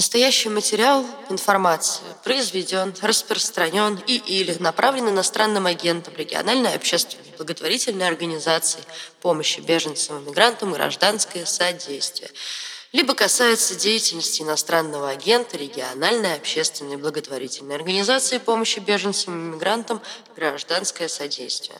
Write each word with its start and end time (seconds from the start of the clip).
Настоящий 0.00 0.48
материал, 0.48 1.04
информация 1.28 2.06
произведен, 2.24 2.94
распространен 3.02 4.00
и 4.06 4.16
или 4.16 4.56
направлен 4.58 5.10
иностранным 5.10 5.66
агентом 5.66 6.14
региональной 6.16 6.74
общественной 6.74 7.30
благотворительной 7.36 8.08
организации 8.08 8.80
помощи 9.20 9.60
беженцам 9.60 10.24
мигрантам 10.24 10.72
гражданское 10.72 11.44
содействие 11.44 12.30
либо 12.92 13.12
касается 13.12 13.74
деятельности 13.74 14.40
иностранного 14.40 15.10
агента 15.10 15.58
региональной 15.58 16.34
общественной 16.34 16.96
благотворительной 16.96 17.76
организации 17.76 18.38
помощи 18.38 18.78
беженцам 18.78 19.34
и 19.34 19.54
мигрантам 19.54 20.00
гражданское 20.34 21.10
содействие. 21.10 21.78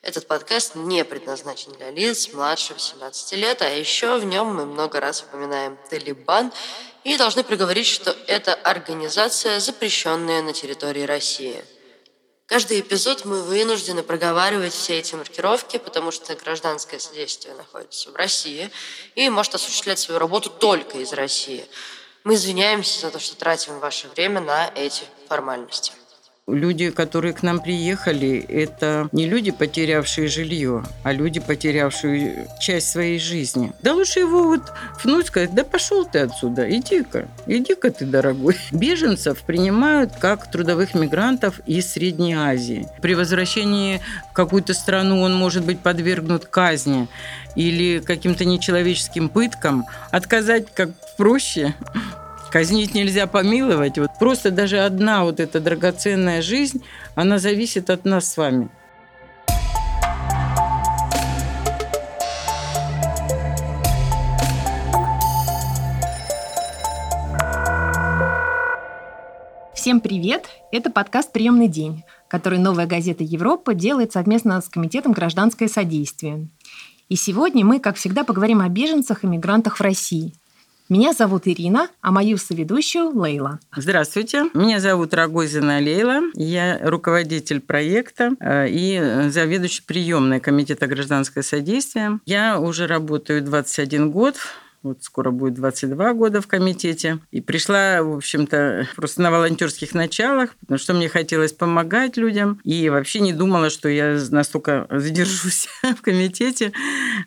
Этот 0.00 0.28
подкаст 0.28 0.76
не 0.76 1.04
предназначен 1.04 1.72
для 1.72 1.90
лиц 1.90 2.32
младше 2.32 2.72
18 2.72 3.32
лет, 3.32 3.62
а 3.62 3.68
еще 3.68 4.16
в 4.18 4.24
нем 4.24 4.54
мы 4.54 4.64
много 4.64 5.00
раз 5.00 5.22
упоминаем 5.22 5.76
Талибан 5.90 6.52
и 7.08 7.16
должны 7.16 7.42
приговорить, 7.42 7.86
что 7.86 8.14
это 8.26 8.54
организация, 8.54 9.60
запрещенная 9.60 10.42
на 10.42 10.52
территории 10.52 11.04
России. 11.04 11.64
Каждый 12.46 12.80
эпизод 12.80 13.24
мы 13.24 13.42
вынуждены 13.42 14.02
проговаривать 14.02 14.74
все 14.74 14.98
эти 14.98 15.14
маркировки, 15.14 15.78
потому 15.78 16.10
что 16.10 16.34
гражданское 16.34 16.98
содействие 16.98 17.54
находится 17.54 18.10
в 18.10 18.16
России 18.16 18.70
и 19.14 19.28
может 19.30 19.54
осуществлять 19.54 19.98
свою 19.98 20.18
работу 20.18 20.50
только 20.50 20.98
из 20.98 21.12
России. 21.14 21.66
Мы 22.24 22.34
извиняемся 22.34 23.00
за 23.00 23.10
то, 23.10 23.18
что 23.18 23.36
тратим 23.36 23.78
ваше 23.80 24.08
время 24.08 24.40
на 24.40 24.70
эти 24.74 25.04
формальности. 25.28 25.92
Люди, 26.48 26.90
которые 26.90 27.34
к 27.34 27.42
нам 27.42 27.60
приехали, 27.60 28.38
это 28.38 29.10
не 29.12 29.26
люди, 29.26 29.50
потерявшие 29.50 30.28
жилье, 30.28 30.82
а 31.02 31.12
люди, 31.12 31.40
потерявшие 31.40 32.48
часть 32.58 32.88
своей 32.88 33.18
жизни. 33.18 33.72
Да 33.82 33.92
лучше 33.92 34.20
его 34.20 34.44
вот 34.44 34.62
внуть 35.04 35.26
сказать, 35.26 35.54
да 35.54 35.62
пошел 35.62 36.06
ты 36.06 36.20
отсюда, 36.20 36.66
иди-ка, 36.68 37.28
иди-ка 37.46 37.90
ты, 37.90 38.06
дорогой. 38.06 38.56
Беженцев 38.72 39.42
принимают 39.42 40.12
как 40.18 40.50
трудовых 40.50 40.94
мигрантов 40.94 41.60
из 41.66 41.92
Средней 41.92 42.32
Азии. 42.32 42.88
При 43.02 43.14
возвращении 43.14 44.00
в 44.30 44.32
какую-то 44.32 44.72
страну 44.72 45.20
он 45.20 45.34
может 45.34 45.64
быть 45.64 45.80
подвергнут 45.80 46.46
казни 46.46 47.08
или 47.56 47.98
каким-то 47.98 48.46
нечеловеческим 48.46 49.28
пыткам. 49.28 49.84
Отказать 50.10 50.72
как 50.72 50.90
проще 51.18 51.74
Казнить 52.50 52.94
нельзя 52.94 53.26
помиловать. 53.26 53.98
Вот 53.98 54.10
просто 54.18 54.50
даже 54.50 54.78
одна 54.78 55.24
вот 55.24 55.38
эта 55.38 55.60
драгоценная 55.60 56.40
жизнь, 56.40 56.82
она 57.14 57.38
зависит 57.38 57.90
от 57.90 58.06
нас 58.06 58.32
с 58.32 58.36
вами. 58.38 58.70
Всем 69.74 70.00
привет! 70.00 70.46
Это 70.72 70.90
подкаст 70.90 71.32
«Приемный 71.32 71.68
день», 71.68 72.02
который 72.28 72.58
«Новая 72.58 72.86
газета 72.86 73.24
Европа» 73.24 73.74
делает 73.74 74.12
совместно 74.12 74.60
с 74.60 74.68
Комитетом 74.68 75.12
«Гражданское 75.12 75.68
содействие». 75.68 76.48
И 77.10 77.16
сегодня 77.16 77.64
мы, 77.64 77.78
как 77.78 77.96
всегда, 77.96 78.24
поговорим 78.24 78.60
о 78.60 78.68
беженцах 78.68 79.24
и 79.24 79.26
мигрантах 79.26 79.76
в 79.76 79.82
России– 79.82 80.32
меня 80.88 81.12
зовут 81.12 81.46
Ирина, 81.46 81.88
а 82.00 82.10
мою 82.10 82.38
соведущую 82.38 83.10
Лейла. 83.10 83.60
Здравствуйте. 83.76 84.44
Меня 84.54 84.80
зовут 84.80 85.12
Рогозина 85.12 85.78
Лейла. 85.78 86.20
Я 86.34 86.78
руководитель 86.82 87.60
проекта 87.60 88.32
э, 88.40 88.68
и 88.70 89.28
заведующий 89.28 89.82
приемной 89.82 90.40
комитета 90.40 90.86
гражданское 90.86 91.42
содействие. 91.42 92.20
Я 92.24 92.58
уже 92.58 92.86
работаю 92.86 93.42
21 93.42 94.10
год 94.10 94.36
вот 94.82 95.02
скоро 95.02 95.30
будет 95.30 95.54
22 95.54 96.14
года 96.14 96.40
в 96.40 96.46
комитете. 96.46 97.18
И 97.30 97.40
пришла, 97.40 98.02
в 98.02 98.16
общем-то, 98.16 98.88
просто 98.96 99.22
на 99.22 99.30
волонтерских 99.30 99.94
началах, 99.94 100.54
потому 100.60 100.78
что 100.78 100.94
мне 100.94 101.08
хотелось 101.08 101.52
помогать 101.52 102.16
людям. 102.16 102.60
И 102.64 102.88
вообще 102.88 103.20
не 103.20 103.32
думала, 103.32 103.70
что 103.70 103.88
я 103.88 104.18
настолько 104.30 104.86
задержусь 104.90 105.68
в 105.82 106.00
комитете. 106.02 106.72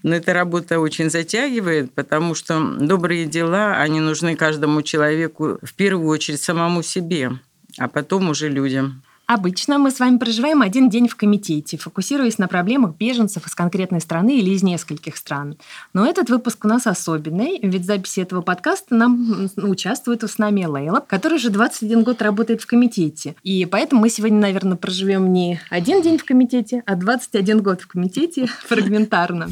Но 0.03 0.16
эта 0.16 0.34
работа 0.34 0.79
очень 0.79 1.09
затягивает, 1.09 1.94
потому 1.94 2.35
что 2.35 2.59
добрые 2.79 3.25
дела, 3.25 3.75
они 3.78 4.00
нужны 4.00 4.35
каждому 4.35 4.81
человеку, 4.81 5.59
в 5.62 5.73
первую 5.73 6.07
очередь 6.07 6.41
самому 6.41 6.83
себе, 6.83 7.31
а 7.78 7.88
потом 7.88 8.29
уже 8.29 8.50
людям. 8.50 9.03
Обычно 9.34 9.78
мы 9.78 9.92
с 9.92 10.00
вами 10.02 10.18
проживаем 10.18 10.62
один 10.62 10.90
день 10.90 11.08
в 11.08 11.16
комитете, 11.16 11.78
фокусируясь 11.78 12.38
на 12.38 12.50
проблемах 12.50 12.97
беженцев 12.97 13.47
из 13.47 13.56
конкретной 13.56 14.02
страны 14.02 14.38
или 14.38 14.50
из 14.50 14.62
нескольких 14.62 15.16
стран. 15.16 15.56
Но 15.94 16.06
этот 16.06 16.30
выпуск 16.30 16.66
у 16.66 16.68
нас 16.68 16.86
особенный, 16.86 17.58
ведь 17.64 17.84
в 17.84 17.86
записи 17.86 18.19
этого 18.19 18.42
подкаста 18.42 18.94
нам 18.94 19.47
участвует 19.56 20.30
с 20.30 20.38
нами 20.38 20.66
Лейла, 20.66 21.00
которая 21.00 21.40
уже 21.40 21.50
21 21.50 22.03
год 22.03 22.22
работает 22.22 22.62
в 22.62 22.68
комитете. 22.68 23.36
И 23.42 23.64
поэтому 23.64 24.02
мы 24.02 24.09
сегодня, 24.09 24.38
наверное, 24.38 24.75
проживем 24.75 25.31
не 25.31 25.62
один 25.69 26.02
день 26.02 26.18
в 26.18 26.25
комитете, 26.25 26.84
а 26.86 26.98
21 26.98 27.62
год 27.62 27.80
в 27.80 27.88
комитете 27.88 28.48
фрагментарно 28.68 29.48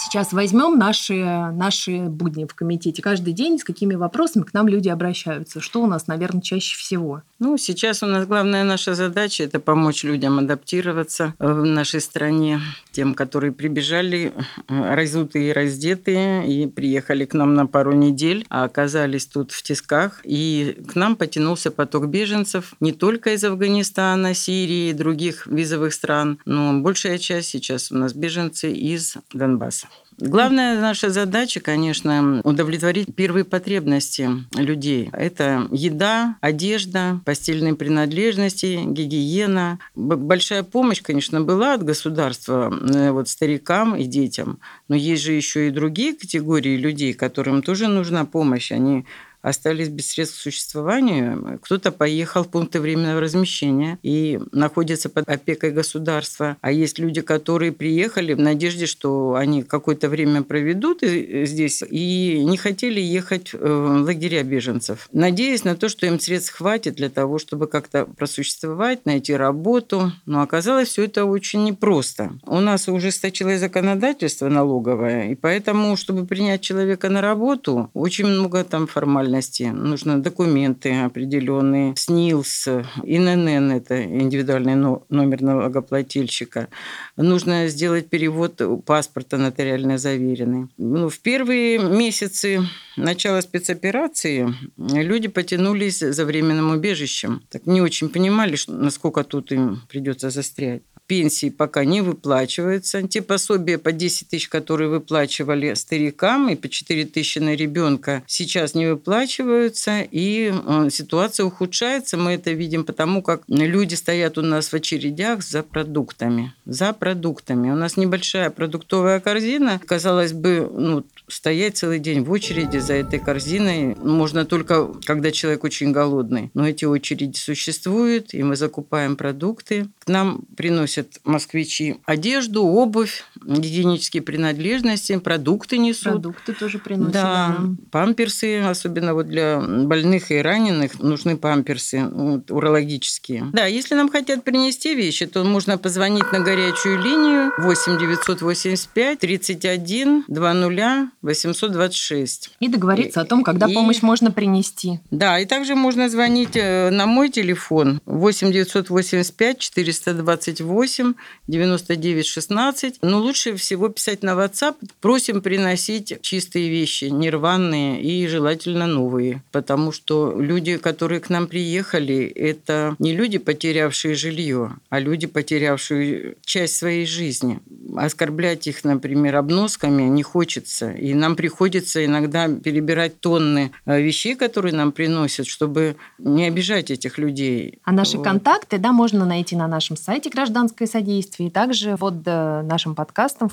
сейчас 0.00 0.32
возьмем 0.32 0.78
наши, 0.78 1.14
наши 1.14 2.00
будни 2.00 2.46
в 2.46 2.54
комитете. 2.54 3.02
Каждый 3.02 3.32
день 3.32 3.58
с 3.58 3.64
какими 3.64 3.94
вопросами 3.94 4.44
к 4.44 4.54
нам 4.54 4.68
люди 4.68 4.88
обращаются? 4.88 5.60
Что 5.60 5.82
у 5.82 5.86
нас, 5.86 6.06
наверное, 6.06 6.40
чаще 6.40 6.76
всего? 6.76 7.22
Ну, 7.38 7.56
сейчас 7.56 8.02
у 8.02 8.06
нас 8.06 8.26
главная 8.26 8.64
наша 8.64 8.94
задача– 8.94 9.44
это 9.44 9.60
помочь 9.60 10.04
людям 10.04 10.38
адаптироваться 10.38 11.34
в 11.38 11.64
нашей 11.64 12.00
стране. 12.00 12.60
Тем, 12.92 13.14
которые 13.14 13.52
прибежали 13.52 14.32
разутые 14.68 15.50
и 15.50 15.52
раздетые, 15.52 16.48
и 16.48 16.66
приехали 16.66 17.24
к 17.24 17.34
нам 17.34 17.54
на 17.54 17.66
пару 17.66 17.92
недель, 17.92 18.46
а 18.48 18.64
оказались 18.64 19.26
тут 19.26 19.52
в 19.52 19.62
тисках. 19.62 20.20
И 20.24 20.82
к 20.88 20.94
нам 20.96 21.16
потянулся 21.16 21.70
поток 21.70 22.08
беженцев 22.08 22.74
не 22.80 22.92
только 22.92 23.34
из 23.34 23.44
Афганистана, 23.44 24.34
Сирии 24.34 24.90
и 24.90 24.92
других 24.92 25.46
визовых 25.46 25.92
стран, 25.92 26.38
но 26.44 26.80
большая 26.80 27.18
часть 27.18 27.48
сейчас 27.50 27.92
у 27.92 27.96
нас 27.96 28.12
беженцы 28.12 28.72
из 28.72 29.16
Донбасса. 29.32 29.88
Главная 30.20 30.78
наша 30.78 31.08
задача, 31.08 31.60
конечно, 31.60 32.42
удовлетворить 32.44 33.14
первые 33.14 33.44
потребности 33.44 34.28
людей. 34.54 35.08
Это 35.12 35.66
еда, 35.70 36.36
одежда, 36.42 37.20
постельные 37.24 37.74
принадлежности, 37.74 38.80
гигиена. 38.84 39.78
Большая 39.94 40.62
помощь, 40.62 41.00
конечно, 41.00 41.40
была 41.40 41.74
от 41.74 41.84
государства 41.84 42.70
э, 42.70 43.10
вот, 43.12 43.28
старикам 43.28 43.96
и 43.96 44.04
детям, 44.04 44.58
но 44.88 44.94
есть 44.94 45.22
же 45.22 45.32
еще 45.32 45.68
и 45.68 45.70
другие 45.70 46.14
категории 46.14 46.76
людей, 46.76 47.14
которым 47.14 47.62
тоже 47.62 47.88
нужна 47.88 48.26
помощь. 48.26 48.72
Они 48.72 49.06
остались 49.42 49.88
без 49.88 50.10
средств 50.10 50.38
к 50.38 50.42
существованию. 50.42 51.58
Кто-то 51.62 51.92
поехал 51.92 52.44
в 52.44 52.48
пункты 52.48 52.80
временного 52.80 53.20
размещения 53.20 53.98
и 54.02 54.38
находится 54.52 55.08
под 55.08 55.28
опекой 55.28 55.70
государства. 55.70 56.56
А 56.60 56.72
есть 56.72 56.98
люди, 56.98 57.20
которые 57.20 57.72
приехали 57.72 58.34
в 58.34 58.40
надежде, 58.40 58.86
что 58.86 59.34
они 59.34 59.62
какое-то 59.62 60.08
время 60.08 60.42
проведут 60.42 61.00
здесь 61.02 61.82
и 61.88 62.44
не 62.44 62.56
хотели 62.56 63.00
ехать 63.00 63.52
в 63.52 64.02
лагеря 64.02 64.42
беженцев, 64.42 65.08
надеясь 65.12 65.64
на 65.64 65.76
то, 65.76 65.88
что 65.88 66.06
им 66.06 66.20
средств 66.20 66.54
хватит 66.54 66.96
для 66.96 67.08
того, 67.08 67.38
чтобы 67.38 67.66
как-то 67.66 68.04
просуществовать, 68.04 69.06
найти 69.06 69.34
работу. 69.34 70.12
Но 70.26 70.42
оказалось 70.42 70.88
все 70.88 71.04
это 71.04 71.24
очень 71.24 71.64
непросто. 71.64 72.32
У 72.46 72.60
нас 72.60 72.88
ужесточилось 72.88 73.60
законодательство 73.60 74.48
налоговое, 74.48 75.30
и 75.30 75.34
поэтому, 75.34 75.96
чтобы 75.96 76.26
принять 76.26 76.60
человека 76.60 77.08
на 77.08 77.20
работу, 77.20 77.90
очень 77.94 78.26
много 78.26 78.64
там 78.64 78.86
формальностей 78.86 79.29
формальности. 79.30 79.62
Нужны 79.62 80.18
документы 80.18 80.92
определенные, 81.04 81.94
СНИЛС, 81.96 82.68
ИНН– 83.04 83.70
это 83.72 84.02
индивидуальный 84.02 84.74
номер 85.08 85.42
налогоплательщика. 85.42 86.68
Нужно 87.16 87.68
сделать 87.68 88.08
перевод 88.08 88.60
паспорта 88.84 89.36
нотариально 89.36 89.98
заверенный. 89.98 90.68
Ну, 90.78 91.08
в 91.08 91.18
первые 91.20 91.78
месяцы 91.78 92.60
начала 92.96 93.40
спецоперации 93.40 94.54
люди 94.76 95.28
потянулись 95.28 96.00
за 96.00 96.24
временным 96.24 96.70
убежищем. 96.70 97.42
Так 97.50 97.66
не 97.66 97.80
очень 97.80 98.08
понимали, 98.08 98.56
насколько 98.68 99.24
тут 99.24 99.52
им 99.52 99.82
придется 99.88 100.30
застрять 100.30 100.82
пенсии 101.10 101.50
пока 101.50 101.84
не 101.84 102.02
выплачиваются. 102.02 103.02
Те 103.02 103.20
пособия 103.20 103.78
по 103.78 103.90
10 103.90 104.28
тысяч, 104.28 104.48
которые 104.48 104.88
выплачивали 104.88 105.74
старикам, 105.74 106.48
и 106.48 106.54
по 106.54 106.68
4 106.68 107.04
тысячи 107.06 107.40
на 107.40 107.56
ребенка, 107.56 108.22
сейчас 108.28 108.76
не 108.76 108.86
выплачиваются, 108.86 110.02
и 110.08 110.52
э, 110.54 110.88
ситуация 110.88 111.46
ухудшается. 111.46 112.16
Мы 112.16 112.34
это 112.34 112.52
видим 112.52 112.84
потому, 112.84 113.22
как 113.22 113.42
люди 113.48 113.96
стоят 113.96 114.38
у 114.38 114.42
нас 114.42 114.68
в 114.68 114.74
очередях 114.74 115.42
за 115.42 115.64
продуктами. 115.64 116.54
За 116.64 116.92
продуктами. 116.92 117.72
У 117.72 117.74
нас 117.74 117.96
небольшая 117.96 118.50
продуктовая 118.50 119.18
корзина. 119.18 119.80
Казалось 119.84 120.32
бы, 120.32 120.70
ну, 120.72 121.04
стоять 121.26 121.76
целый 121.76 121.98
день 121.98 122.22
в 122.22 122.30
очереди 122.30 122.78
за 122.78 122.94
этой 122.94 123.18
корзиной 123.18 123.96
можно 123.96 124.44
только, 124.44 124.86
когда 125.04 125.32
человек 125.32 125.64
очень 125.64 125.90
голодный. 125.90 126.52
Но 126.54 126.68
эти 126.68 126.84
очереди 126.84 127.36
существуют, 127.36 128.32
и 128.32 128.44
мы 128.44 128.54
закупаем 128.54 129.16
продукты. 129.16 129.88
Нам 130.10 130.40
приносят 130.56 131.20
москвичи 131.24 131.98
одежду, 132.04 132.64
обувь, 132.64 133.22
гигиенические 133.46 134.22
принадлежности, 134.24 135.16
продукты 135.18 135.78
несут. 135.78 136.14
Продукты 136.14 136.52
тоже 136.52 136.80
приносят. 136.80 137.12
Да, 137.12 137.56
да. 137.58 137.76
памперсы, 137.92 138.58
особенно 138.58 139.14
вот 139.14 139.28
для 139.28 139.60
больных 139.60 140.32
и 140.32 140.38
раненых, 140.38 140.98
нужны 140.98 141.36
памперсы 141.36 142.04
вот, 142.10 142.50
урологические. 142.50 143.50
Да, 143.52 143.66
если 143.66 143.94
нам 143.94 144.10
хотят 144.10 144.42
принести 144.42 144.96
вещи, 144.96 145.26
то 145.26 145.44
можно 145.44 145.78
позвонить 145.78 146.32
на 146.32 146.40
горячую 146.40 147.00
линию 147.00 147.52
8 147.58 147.98
985 147.98 149.18
31 149.20 150.24
00 150.26 151.08
826. 151.22 152.50
И 152.58 152.68
договориться 152.68 153.20
о 153.20 153.24
том, 153.24 153.44
когда 153.44 153.68
и... 153.68 153.74
помощь 153.74 154.02
можно 154.02 154.32
принести. 154.32 154.98
Да, 155.12 155.38
и 155.38 155.46
также 155.46 155.76
можно 155.76 156.08
звонить 156.08 156.56
э, 156.56 156.90
на 156.90 157.06
мой 157.06 157.28
телефон 157.28 158.00
8 158.06 158.50
985 158.50 159.60
428 160.00 161.14
99 161.46 162.26
16. 162.26 162.98
Но 163.02 163.18
лучше 163.18 163.56
всего 163.56 163.88
писать 163.88 164.22
на 164.22 164.30
WhatsApp. 164.30 164.76
Просим 165.00 165.42
приносить 165.42 166.20
чистые 166.22 166.68
вещи, 166.68 167.04
нерванные 167.04 168.02
и 168.02 168.26
желательно 168.26 168.86
новые. 168.86 169.42
Потому 169.52 169.92
что 169.92 170.34
люди, 170.40 170.76
которые 170.76 171.20
к 171.20 171.30
нам 171.30 171.46
приехали, 171.46 172.24
это 172.24 172.96
не 172.98 173.12
люди, 173.12 173.38
потерявшие 173.38 174.14
жилье, 174.14 174.76
а 174.88 175.00
люди, 175.00 175.26
потерявшие 175.26 176.36
часть 176.44 176.76
своей 176.76 177.06
жизни. 177.06 177.60
Оскорблять 177.96 178.66
их, 178.66 178.84
например, 178.84 179.36
обносками 179.36 180.02
не 180.02 180.22
хочется. 180.22 180.92
И 180.92 181.14
нам 181.14 181.36
приходится 181.36 182.04
иногда 182.04 182.48
перебирать 182.48 183.20
тонны 183.20 183.72
э, 183.86 184.00
вещей, 184.00 184.34
которые 184.34 184.74
нам 184.74 184.92
приносят, 184.92 185.46
чтобы 185.46 185.96
не 186.18 186.46
обижать 186.46 186.90
этих 186.90 187.18
людей. 187.18 187.78
А 187.84 187.92
наши 187.92 188.16
вот. 188.16 188.24
контакты, 188.24 188.78
да, 188.78 188.92
можно 188.92 189.24
найти 189.24 189.56
на 189.56 189.66
нашем 189.66 189.79
сайте 189.80 190.30
«Гражданское 190.30 190.86
содействие» 190.86 191.48
и 191.48 191.52
также 191.52 191.96
под 191.96 192.22
э, 192.26 192.62
нашим 192.62 192.94
подкастом. 192.94 193.50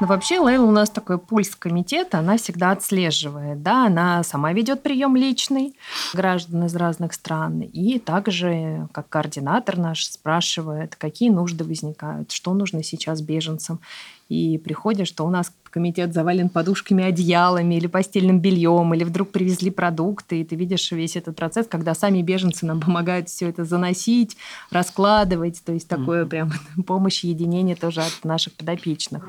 Но 0.00 0.06
вообще 0.06 0.38
Лейла 0.38 0.64
у 0.64 0.70
нас 0.70 0.90
такой 0.90 1.18
пульс 1.18 1.56
комитета, 1.56 2.20
она 2.20 2.36
всегда 2.36 2.70
отслеживает, 2.70 3.62
да, 3.62 3.86
она 3.86 4.22
сама 4.22 4.52
ведет 4.52 4.82
прием 4.82 5.16
личный 5.16 5.74
граждан 6.14 6.66
из 6.66 6.76
разных 6.76 7.14
стран, 7.14 7.60
и 7.62 7.98
также, 7.98 8.86
как 8.92 9.08
координатор 9.08 9.76
наш, 9.76 10.06
спрашивает, 10.06 10.94
какие 10.94 11.30
нужды 11.30 11.64
возникают, 11.64 12.30
что 12.30 12.54
нужно 12.54 12.84
сейчас 12.84 13.22
беженцам 13.22 13.80
и 14.28 14.58
приходишь, 14.58 15.08
что 15.08 15.26
у 15.26 15.30
нас 15.30 15.52
комитет 15.78 16.12
завален 16.12 16.48
подушками, 16.48 17.04
одеялами 17.04 17.76
или 17.76 17.86
постельным 17.86 18.40
бельем, 18.40 18.92
или 18.94 19.04
вдруг 19.04 19.30
привезли 19.30 19.70
продукты, 19.70 20.40
и 20.40 20.44
ты 20.44 20.56
видишь 20.56 20.90
весь 20.90 21.14
этот 21.14 21.36
процесс, 21.36 21.68
когда 21.68 21.94
сами 21.94 22.20
беженцы 22.20 22.66
нам 22.66 22.80
помогают 22.84 23.28
все 23.28 23.48
это 23.48 23.64
заносить, 23.64 24.36
раскладывать, 24.72 25.62
то 25.64 25.72
есть 25.72 25.86
такое 25.86 26.24
mm-hmm. 26.24 26.28
прям 26.28 26.52
помощь, 26.86 27.22
единение 27.22 27.76
тоже 27.76 28.00
от 28.00 28.24
наших 28.24 28.54
подопечных. 28.54 29.24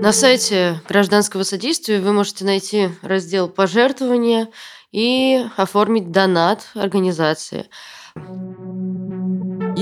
На 0.00 0.10
сайте 0.10 0.80
гражданского 0.88 1.42
содействия 1.42 2.00
вы 2.00 2.14
можете 2.14 2.46
найти 2.46 2.88
раздел 3.02 3.50
«Пожертвования» 3.50 4.48
и 4.90 5.44
оформить 5.58 6.10
донат 6.10 6.66
организации. 6.74 7.66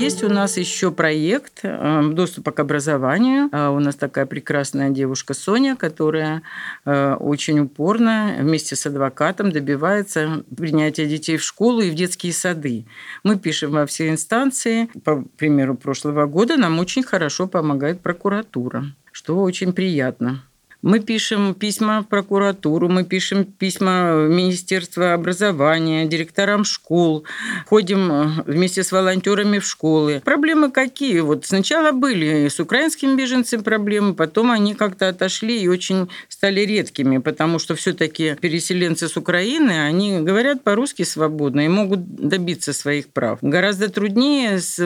Есть 0.01 0.23
у 0.23 0.31
нас 0.31 0.57
еще 0.57 0.93
проект 0.93 1.61
э, 1.63 2.03
доступа 2.13 2.53
к 2.53 2.61
образованию. 2.61 3.51
А 3.53 3.71
у 3.71 3.81
нас 3.81 3.97
такая 3.97 4.25
прекрасная 4.25 4.89
девушка 4.89 5.35
Соня, 5.35 5.77
которая 5.77 6.41
э, 6.87 7.15
очень 7.21 7.61
упорно 7.61 8.35
вместе 8.39 8.77
с 8.77 8.87
адвокатом 8.87 9.53
добивается 9.53 10.43
принятия 10.57 11.05
детей 11.05 11.37
в 11.37 11.43
школу 11.43 11.83
и 11.83 11.91
в 11.91 11.95
детские 11.95 12.33
сады. 12.33 12.87
Мы 13.25 13.39
пишем 13.39 13.73
во 13.73 13.85
все 13.85 14.09
инстанции. 14.09 14.89
По 15.05 15.23
примеру 15.37 15.77
прошлого 15.77 16.25
года 16.25 16.57
нам 16.57 16.79
очень 16.79 17.03
хорошо 17.03 17.47
помогает 17.47 18.01
прокуратура, 18.01 18.87
что 19.13 19.43
очень 19.43 19.75
приятно. 19.75 20.43
Мы 20.83 21.01
пишем 21.01 21.55
письма 21.55 22.03
в 22.03 22.09
прокуратуру, 22.09 22.89
мы 22.89 23.05
пишем 23.05 23.45
письма 23.45 24.15
в 24.15 24.31
Министерство 24.31 25.13
образования, 25.13 26.07
директорам 26.07 26.65
школ, 26.65 27.25
ходим 27.67 28.11
э, 28.11 28.43
вместе 28.47 28.83
с 28.83 28.91
волонтерами 28.91 29.59
в 29.59 29.67
школы. 29.67 30.23
Проблемы 30.25 30.71
какие? 30.71 31.21
Вот 31.21 31.45
сначала 31.45 31.93
были 31.93 32.49
с 32.49 32.59
украинскими 32.61 33.15
беженцами 33.15 33.61
проблемы, 33.61 34.15
потом 34.15 34.51
они 34.51 34.75
как-то 34.75 35.09
отошли 35.09 35.61
и 35.61 35.69
очень 35.69 36.09
стали 36.31 36.63
редкими, 36.63 37.19
потому 37.19 37.59
что 37.59 37.75
все-таки 37.75 38.37
переселенцы 38.41 39.07
с 39.07 39.19
Украины, 39.19 39.83
они 39.83 40.21
говорят 40.21 40.65
по-русски 40.65 41.03
свободно 41.03 41.67
и 41.67 41.69
могут 41.69 42.07
добиться 42.15 42.73
своих 42.73 43.09
прав. 43.09 43.39
Гораздо 43.43 43.91
труднее 43.91 44.59
с 44.59 44.79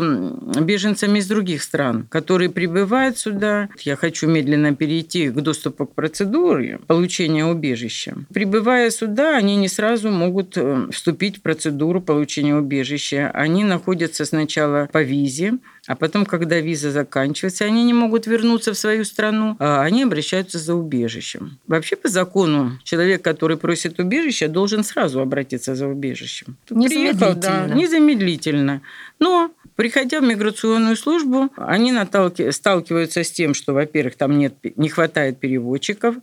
беженцами 0.60 1.20
из 1.20 1.28
других 1.28 1.62
стран, 1.62 2.08
которые 2.10 2.50
прибывают 2.50 3.16
сюда. 3.16 3.68
Я 3.80 3.94
хочу 3.94 4.26
медленно 4.26 4.74
перейти 4.74 5.30
к 5.30 5.40
доступу 5.40 5.83
к 5.86 5.94
процедуре 5.94 6.78
получения 6.86 7.44
убежища. 7.44 8.16
Прибывая 8.32 8.90
сюда, 8.90 9.36
они 9.36 9.56
не 9.56 9.68
сразу 9.68 10.10
могут 10.10 10.56
э, 10.56 10.88
вступить 10.90 11.38
в 11.38 11.42
процедуру 11.42 12.00
получения 12.00 12.54
убежища. 12.54 13.30
Они 13.34 13.64
находятся 13.64 14.24
сначала 14.24 14.88
по 14.92 15.02
визе, 15.02 15.54
а 15.86 15.96
потом, 15.96 16.24
когда 16.24 16.60
виза 16.60 16.90
заканчивается, 16.90 17.64
они 17.64 17.84
не 17.84 17.92
могут 17.92 18.26
вернуться 18.26 18.72
в 18.72 18.78
свою 18.78 19.04
страну, 19.04 19.56
а 19.58 19.82
они 19.82 20.02
обращаются 20.02 20.58
за 20.58 20.74
убежищем. 20.74 21.58
Вообще, 21.66 21.96
по 21.96 22.08
закону, 22.08 22.78
человек, 22.84 23.22
который 23.22 23.56
просит 23.56 23.98
убежища, 23.98 24.48
должен 24.48 24.82
сразу 24.84 25.20
обратиться 25.20 25.74
за 25.74 25.86
убежищем. 25.86 26.56
Незамедлительно. 26.70 27.18
Приехал, 27.18 27.40
да, 27.40 27.66
незамедлительно. 27.74 28.82
Но 29.18 29.50
Приходя 29.76 30.20
в 30.20 30.24
миграционную 30.24 30.96
службу, 30.96 31.50
они 31.56 31.90
наталки... 31.90 32.50
сталкиваются 32.50 33.24
с 33.24 33.30
тем, 33.30 33.54
что, 33.54 33.72
во-первых, 33.72 34.14
там 34.14 34.38
нет, 34.38 34.54
не 34.76 34.88
хватает 34.88 35.38
переводчиков, 35.38 36.14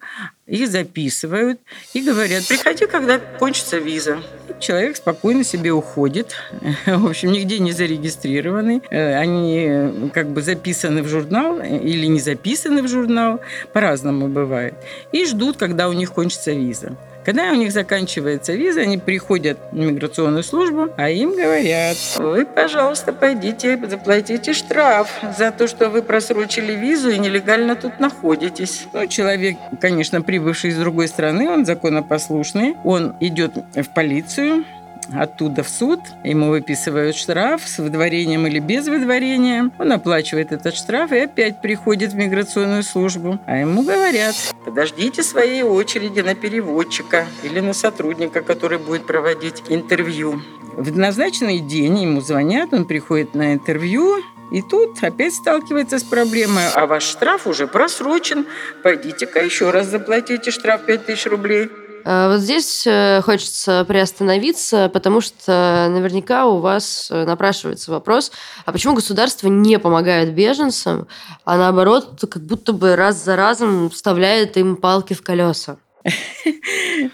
их 0.47 0.69
записывают 0.69 1.59
и 1.93 2.01
говорят, 2.01 2.47
приходи, 2.47 2.85
когда 2.85 3.19
кончится 3.19 3.77
виза. 3.77 4.21
Человек 4.59 4.95
спокойно 4.95 5.43
себе 5.43 5.71
уходит, 5.73 6.35
в 6.85 7.07
общем, 7.07 7.31
нигде 7.33 7.59
не 7.59 7.73
зарегистрированы, 7.73 8.81
э, 8.89 9.15
они 9.15 9.65
э, 9.67 10.09
как 10.13 10.29
бы 10.29 10.41
записаны 10.41 11.03
в 11.03 11.07
журнал 11.09 11.59
или 11.59 12.05
не 12.05 12.21
записаны 12.21 12.81
в 12.81 12.87
журнал, 12.87 13.41
по-разному 13.73 14.29
бывает, 14.29 14.75
и 15.11 15.25
ждут, 15.25 15.57
когда 15.57 15.89
у 15.89 15.93
них 15.93 16.13
кончится 16.13 16.51
виза. 16.51 16.97
Когда 17.23 17.51
у 17.51 17.55
них 17.55 17.71
заканчивается 17.71 18.53
виза, 18.53 18.81
они 18.81 18.97
приходят 18.97 19.59
в 19.71 19.77
миграционную 19.77 20.43
службу, 20.43 20.89
а 20.97 21.09
им 21.09 21.35
говорят, 21.35 21.97
вы, 22.17 22.45
пожалуйста, 22.45 23.13
пойдите, 23.13 23.79
заплатите 23.87 24.53
штраф 24.53 25.09
за 25.37 25.51
то, 25.51 25.67
что 25.67 25.89
вы 25.89 26.01
просрочили 26.01 26.73
визу 26.73 27.09
и 27.09 27.19
нелегально 27.19 27.75
тут 27.75 27.99
находитесь. 27.99 28.87
Ну, 28.93 29.05
человек, 29.07 29.57
конечно, 29.79 30.21
прибывший 30.21 30.71
из 30.71 30.77
другой 30.77 31.07
страны, 31.07 31.49
он 31.49 31.65
законопослушный, 31.65 32.75
он 32.83 33.15
идет 33.19 33.53
в 33.75 33.93
полицию, 33.93 34.65
оттуда 35.13 35.63
в 35.63 35.69
суд, 35.69 35.99
ему 36.23 36.49
выписывают 36.49 37.15
штраф 37.15 37.67
с 37.67 37.79
выдворением 37.79 38.47
или 38.47 38.59
без 38.59 38.87
выдворения. 38.87 39.71
Он 39.79 39.91
оплачивает 39.91 40.51
этот 40.51 40.75
штраф 40.75 41.11
и 41.11 41.19
опять 41.19 41.61
приходит 41.61 42.13
в 42.13 42.15
миграционную 42.15 42.83
службу. 42.83 43.39
А 43.45 43.57
ему 43.57 43.83
говорят, 43.83 44.35
подождите 44.65 45.23
своей 45.23 45.63
очереди 45.63 46.21
на 46.21 46.35
переводчика 46.35 47.25
или 47.43 47.59
на 47.59 47.73
сотрудника, 47.73 48.41
который 48.41 48.77
будет 48.77 49.05
проводить 49.05 49.63
интервью. 49.69 50.41
В 50.73 50.97
назначенный 50.97 51.59
день 51.59 52.03
ему 52.03 52.21
звонят, 52.21 52.73
он 52.73 52.85
приходит 52.85 53.35
на 53.35 53.53
интервью, 53.53 54.23
и 54.51 54.61
тут 54.61 55.01
опять 55.01 55.33
сталкивается 55.33 55.97
с 55.97 56.03
проблемой, 56.03 56.63
а 56.75 56.85
ваш 56.85 57.03
штраф 57.03 57.47
уже 57.47 57.67
просрочен, 57.67 58.45
пойдите-ка 58.83 59.39
еще 59.39 59.71
раз 59.71 59.87
заплатите 59.87 60.51
штраф 60.51 60.85
5000 60.85 61.25
рублей. 61.27 61.69
Э, 62.05 62.29
вот 62.31 62.41
здесь 62.41 62.85
э, 62.85 63.21
хочется 63.23 63.85
приостановиться, 63.87 64.89
потому 64.93 65.21
что 65.21 65.87
наверняка 65.89 66.45
у 66.45 66.59
вас 66.59 67.09
э, 67.11 67.25
напрашивается 67.25 67.91
вопрос, 67.91 68.31
а 68.65 68.71
почему 68.71 68.93
государство 68.93 69.47
не 69.47 69.79
помогает 69.79 70.33
беженцам, 70.33 71.07
а 71.45 71.57
наоборот, 71.57 72.23
как 72.29 72.43
будто 72.43 72.73
бы 72.73 72.95
раз 72.95 73.23
за 73.23 73.35
разом 73.35 73.89
вставляет 73.89 74.57
им 74.57 74.75
палки 74.75 75.13
в 75.13 75.21
колеса? 75.21 75.77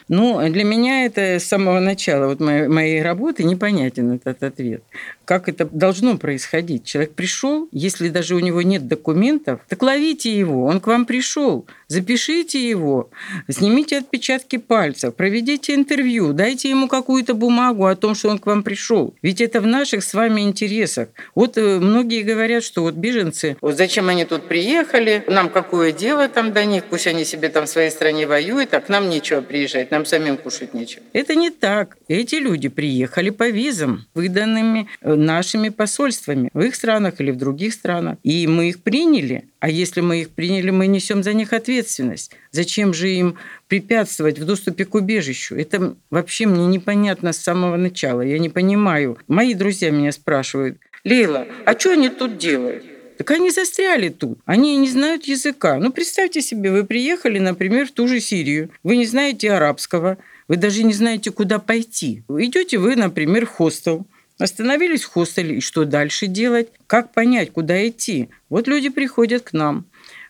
Ну, 0.10 0.48
для 0.50 0.63
меня 0.63 1.06
это 1.06 1.39
с 1.39 1.46
самого 1.46 1.79
начала 1.79 2.27
вот 2.27 2.39
моей, 2.39 2.67
моей 2.67 3.01
работы 3.01 3.44
непонятен 3.44 4.13
этот 4.13 4.44
ответ. 4.44 4.84
Как 5.25 5.50
это 5.50 5.65
должно 5.65 6.17
происходить? 6.17 6.86
Человек 6.86 7.13
пришел, 7.13 7.67
если 7.72 8.10
даже 8.10 8.36
у 8.36 8.39
него 8.39 8.62
нет 8.62 8.88
документов, 8.88 9.60
так 9.67 9.82
ловите 9.82 10.38
его, 10.38 10.65
он 10.65 10.79
к 10.79 10.88
вам 10.88 11.06
пришел, 11.06 11.65
запишите 11.88 12.67
его, 12.67 13.10
снимите 13.50 13.98
отпечатки 13.98 14.58
пальцев, 14.58 15.15
проведите 15.15 15.75
интервью, 15.75 16.32
дайте 16.32 16.70
ему 16.70 16.88
какую-то 16.88 17.34
бумагу 17.34 17.86
о 17.86 17.96
том, 17.96 18.15
что 18.15 18.29
он 18.29 18.39
к 18.39 18.46
вам 18.46 18.63
пришел. 18.63 19.13
Ведь 19.22 19.41
это 19.41 19.60
в 19.60 19.67
наших 19.67 20.03
с 20.03 20.13
вами 20.13 20.41
интересах. 20.41 21.10
Вот 21.36 21.58
э, 21.58 21.79
многие 21.79 22.24
говорят, 22.24 22.63
что 22.63 22.84
вот 22.84 22.96
беженцы, 22.96 23.58
вот 23.60 23.75
зачем 23.75 24.08
они 24.08 24.24
тут 24.24 24.48
приехали, 24.48 25.24
нам 25.27 25.50
какое 25.50 25.91
дело 25.91 26.29
там 26.29 26.53
до 26.53 26.63
них, 26.63 26.86
пусть 26.86 27.08
они 27.08 27.25
себе 27.25 27.50
там 27.50 27.65
в 27.65 27.70
своей 27.70 27.91
стране 27.91 28.27
воюют, 28.27 28.74
так, 28.77 28.89
нам 28.89 29.10
нечего 29.10 29.41
приезжать, 29.41 29.89
нам 29.89 30.05
самим 30.05 30.38
кушать 30.38 30.75
нечего. 30.75 31.01
Это 31.12 31.34
не 31.34 31.50
так. 31.50 31.98
Эти 32.07 32.36
люди 32.36 32.69
приехали 32.69 33.31
по 33.31 33.50
визам, 33.50 34.05
выданными 34.13 34.88
э, 35.01 35.15
нашими 35.15 35.69
посольствами 35.69 36.51
в 36.53 36.62
их 36.62 36.75
странах 36.75 37.15
или 37.17 37.31
в 37.31 37.38
других 37.38 37.74
странах. 37.74 38.17
И 38.22 38.46
мы 38.46 38.69
их 38.69 38.84
приняли. 38.84 39.46
А 39.60 39.67
если 39.67 40.01
мы 40.01 40.22
их 40.22 40.29
приняли, 40.29 40.69
мы 40.69 40.86
несем 40.86 41.24
за 41.24 41.34
них 41.34 41.53
ответственность. 41.53 42.34
Зачем 42.51 42.93
же 42.93 43.10
им 43.10 43.38
препятствовать 43.67 44.38
в 44.38 44.46
доступе 44.46 44.86
к 44.86 44.93
убежищу? 44.93 45.55
Это 45.55 45.96
вообще 46.12 46.46
мне 46.46 46.67
непонятно 46.67 47.34
с 47.34 47.38
самого 47.38 47.77
начала. 47.77 48.22
Я 48.22 48.38
не 48.38 48.50
понимаю. 48.50 49.17
Мои 49.27 49.55
друзья 49.55 49.89
меня 49.89 50.12
спрашивают, 50.12 50.77
Лейла, 51.03 51.48
а 51.65 51.79
что 51.79 51.93
они 51.93 52.10
тут 52.10 52.38
делают? 52.38 52.84
Так 53.17 53.31
они 53.31 53.50
застряли 53.50 54.09
тут. 54.09 54.39
Они 54.45 54.77
не 54.77 54.88
знают 54.88 55.25
языка. 55.25 55.77
Ну, 55.77 55.91
представьте 55.91 56.41
себе, 56.41 56.71
вы 56.71 56.83
приехали, 56.83 57.39
например, 57.39 57.88
в 57.88 57.91
ту 57.91 58.07
же 58.07 58.19
Сирию. 58.19 58.69
Вы 58.83 58.97
не 58.97 59.05
знаете 59.05 59.51
арабского. 59.51 60.17
Вы 60.47 60.57
даже 60.57 60.83
не 60.83 60.93
знаете, 60.93 61.31
куда 61.31 61.59
пойти. 61.59 62.24
Идете 62.29 62.77
вы, 62.77 62.95
например, 62.95 63.45
в 63.45 63.50
хостел. 63.50 64.05
Остановились 64.38 65.03
в 65.03 65.09
хостеле, 65.09 65.57
и 65.57 65.62
что 65.62 65.83
дальше 65.83 66.27
делать? 66.27 66.69
Как 66.86 67.12
понять, 67.12 67.51
куда 67.51 67.88
идти? 67.88 68.29
Вот 68.50 68.67
люди 68.67 68.89
приходят 68.89 69.43
к 69.43 69.53
нам. 69.53 69.86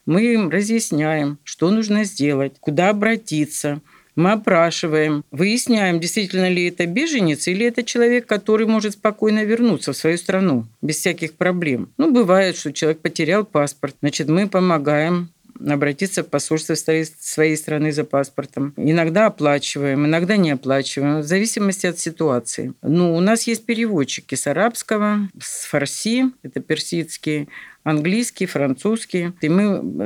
Мы 0.05 0.33
им 0.33 0.49
разъясняем, 0.49 1.37
что 1.43 1.69
нужно 1.69 2.05
сделать, 2.05 2.53
куда 2.61 2.89
обратиться– 2.89 3.81
мы 4.17 4.31
опрашиваем, 4.33 5.23
выясняем, 5.31 5.99
действительно 5.99 6.49
ли 6.49 6.67
это 6.67 6.85
беженец 6.87 7.47
или 7.47 7.65
это 7.65 7.83
человек, 7.83 8.25
который 8.25 8.65
может 8.65 8.93
спокойно 8.93 9.45
вернуться 9.45 9.93
в 9.93 9.97
свою 9.97 10.17
страну 10.17 10.65
без 10.81 10.97
всяких 10.97 11.33
проблем. 11.33 11.89
Ну, 11.97 12.11
бывает, 12.11 12.57
что 12.57 12.73
человек 12.73 12.99
потерял 12.99 13.45
паспорт. 13.45 13.95
Значит, 14.01 14.27
мы 14.27 14.49
помогаем 14.49 15.29
обратиться 15.65 16.23
в 16.23 16.27
посольство 16.27 16.75
своей 16.75 17.57
страны 17.57 17.91
за 17.91 18.03
паспортом. 18.03 18.73
Иногда 18.77 19.27
оплачиваем, 19.27 20.05
иногда 20.05 20.37
не 20.37 20.51
оплачиваем, 20.51 21.19
в 21.19 21.23
зависимости 21.23 21.87
от 21.87 21.99
ситуации. 21.99 22.73
Ну, 22.81 23.15
у 23.15 23.19
нас 23.19 23.43
есть 23.43 23.65
переводчики 23.65 24.35
с 24.35 24.47
арабского, 24.47 25.29
с 25.39 25.65
фарси, 25.65 26.31
это 26.43 26.59
персидский, 26.59 27.49
английский, 27.83 28.45
французский. 28.45 29.31
И 29.41 29.49
мы 29.49 29.63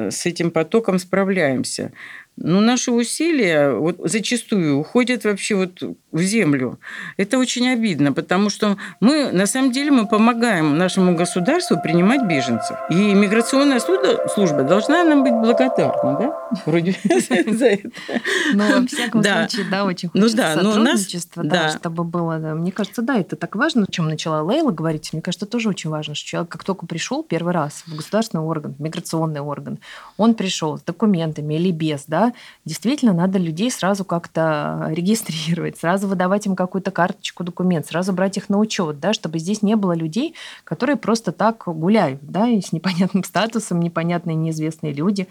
э, 0.08 0.12
с 0.12 0.25
этим 0.25 0.51
потоком 0.51 1.00
справляемся. 1.00 1.91
Но 2.38 2.59
наши 2.61 2.91
усилия 2.91 3.71
вот 3.71 3.97
зачастую 4.03 4.79
уходят 4.79 5.25
вообще 5.25 5.55
вот 5.55 5.83
в 6.11 6.21
землю. 6.21 6.79
Это 7.17 7.38
очень 7.38 7.69
обидно, 7.69 8.13
потому 8.13 8.50
что 8.50 8.77
мы, 9.00 9.31
на 9.31 9.45
самом 9.45 9.71
деле, 9.71 9.91
мы 9.91 10.07
помогаем 10.07 10.77
нашему 10.77 11.15
государству 11.15 11.77
принимать 11.81 12.23
беженцев. 12.23 12.77
И 12.89 13.13
миграционная 13.13 13.79
служба 13.79 14.63
должна 14.63 15.03
нам 15.03 15.23
быть 15.23 15.33
благодарна, 15.33 16.17
да? 16.19 16.50
Вроде 16.65 16.95
за 17.03 17.65
это. 17.65 17.89
Ну, 18.53 18.81
во 18.81 18.88
всяком 18.88 19.23
случае, 19.23 19.65
да, 19.69 19.85
очень 19.85 20.09
ну 20.13 20.21
хочется 20.21 20.53
сотрудничества, 20.53 21.43
да, 21.43 21.69
чтобы 21.69 22.03
было. 22.03 22.38
Мне 22.38 22.71
кажется, 22.71 23.01
да, 23.01 23.17
это 23.17 23.35
так 23.35 23.55
важно, 23.55 23.85
о 23.88 23.91
чем 23.91 24.07
начала 24.07 24.41
Лейла 24.41 24.71
говорить. 24.71 25.13
Мне 25.13 25.21
кажется, 25.21 25.45
тоже 25.45 25.69
очень 25.69 25.89
важно, 25.89 26.15
что 26.15 26.27
человек, 26.27 26.51
как 26.51 26.63
только 26.63 26.85
пришел 26.85 27.23
первый 27.23 27.53
раз 27.53 27.83
в 27.85 27.95
государственный 27.95 28.43
орган, 28.43 28.75
миграционный 28.79 29.41
орган, 29.41 29.79
он 30.17 30.33
пришел 30.33 30.77
с 30.77 30.81
документами 30.81 31.53
или 31.55 31.71
без, 31.71 32.05
да, 32.07 32.20
действительно 32.65 33.13
надо 33.13 33.37
людей 33.37 33.71
сразу 33.71 34.05
как-то 34.05 34.87
регистрировать, 34.89 35.77
сразу 35.77 36.07
выдавать 36.07 36.45
им 36.45 36.55
какую-то 36.55 36.91
карточку, 36.91 37.43
документ, 37.43 37.87
сразу 37.87 38.13
брать 38.13 38.37
их 38.37 38.49
на 38.49 38.57
учет, 38.57 38.99
да, 38.99 39.13
чтобы 39.13 39.39
здесь 39.39 39.61
не 39.61 39.75
было 39.75 39.93
людей, 39.93 40.35
которые 40.63 40.95
просто 40.95 41.31
так 41.31 41.63
гуляют, 41.65 42.19
да, 42.21 42.47
и 42.47 42.61
с 42.61 42.71
непонятным 42.71 43.23
статусом, 43.23 43.79
непонятные 43.79 44.35
неизвестные 44.35 44.93
люди. 44.93 45.27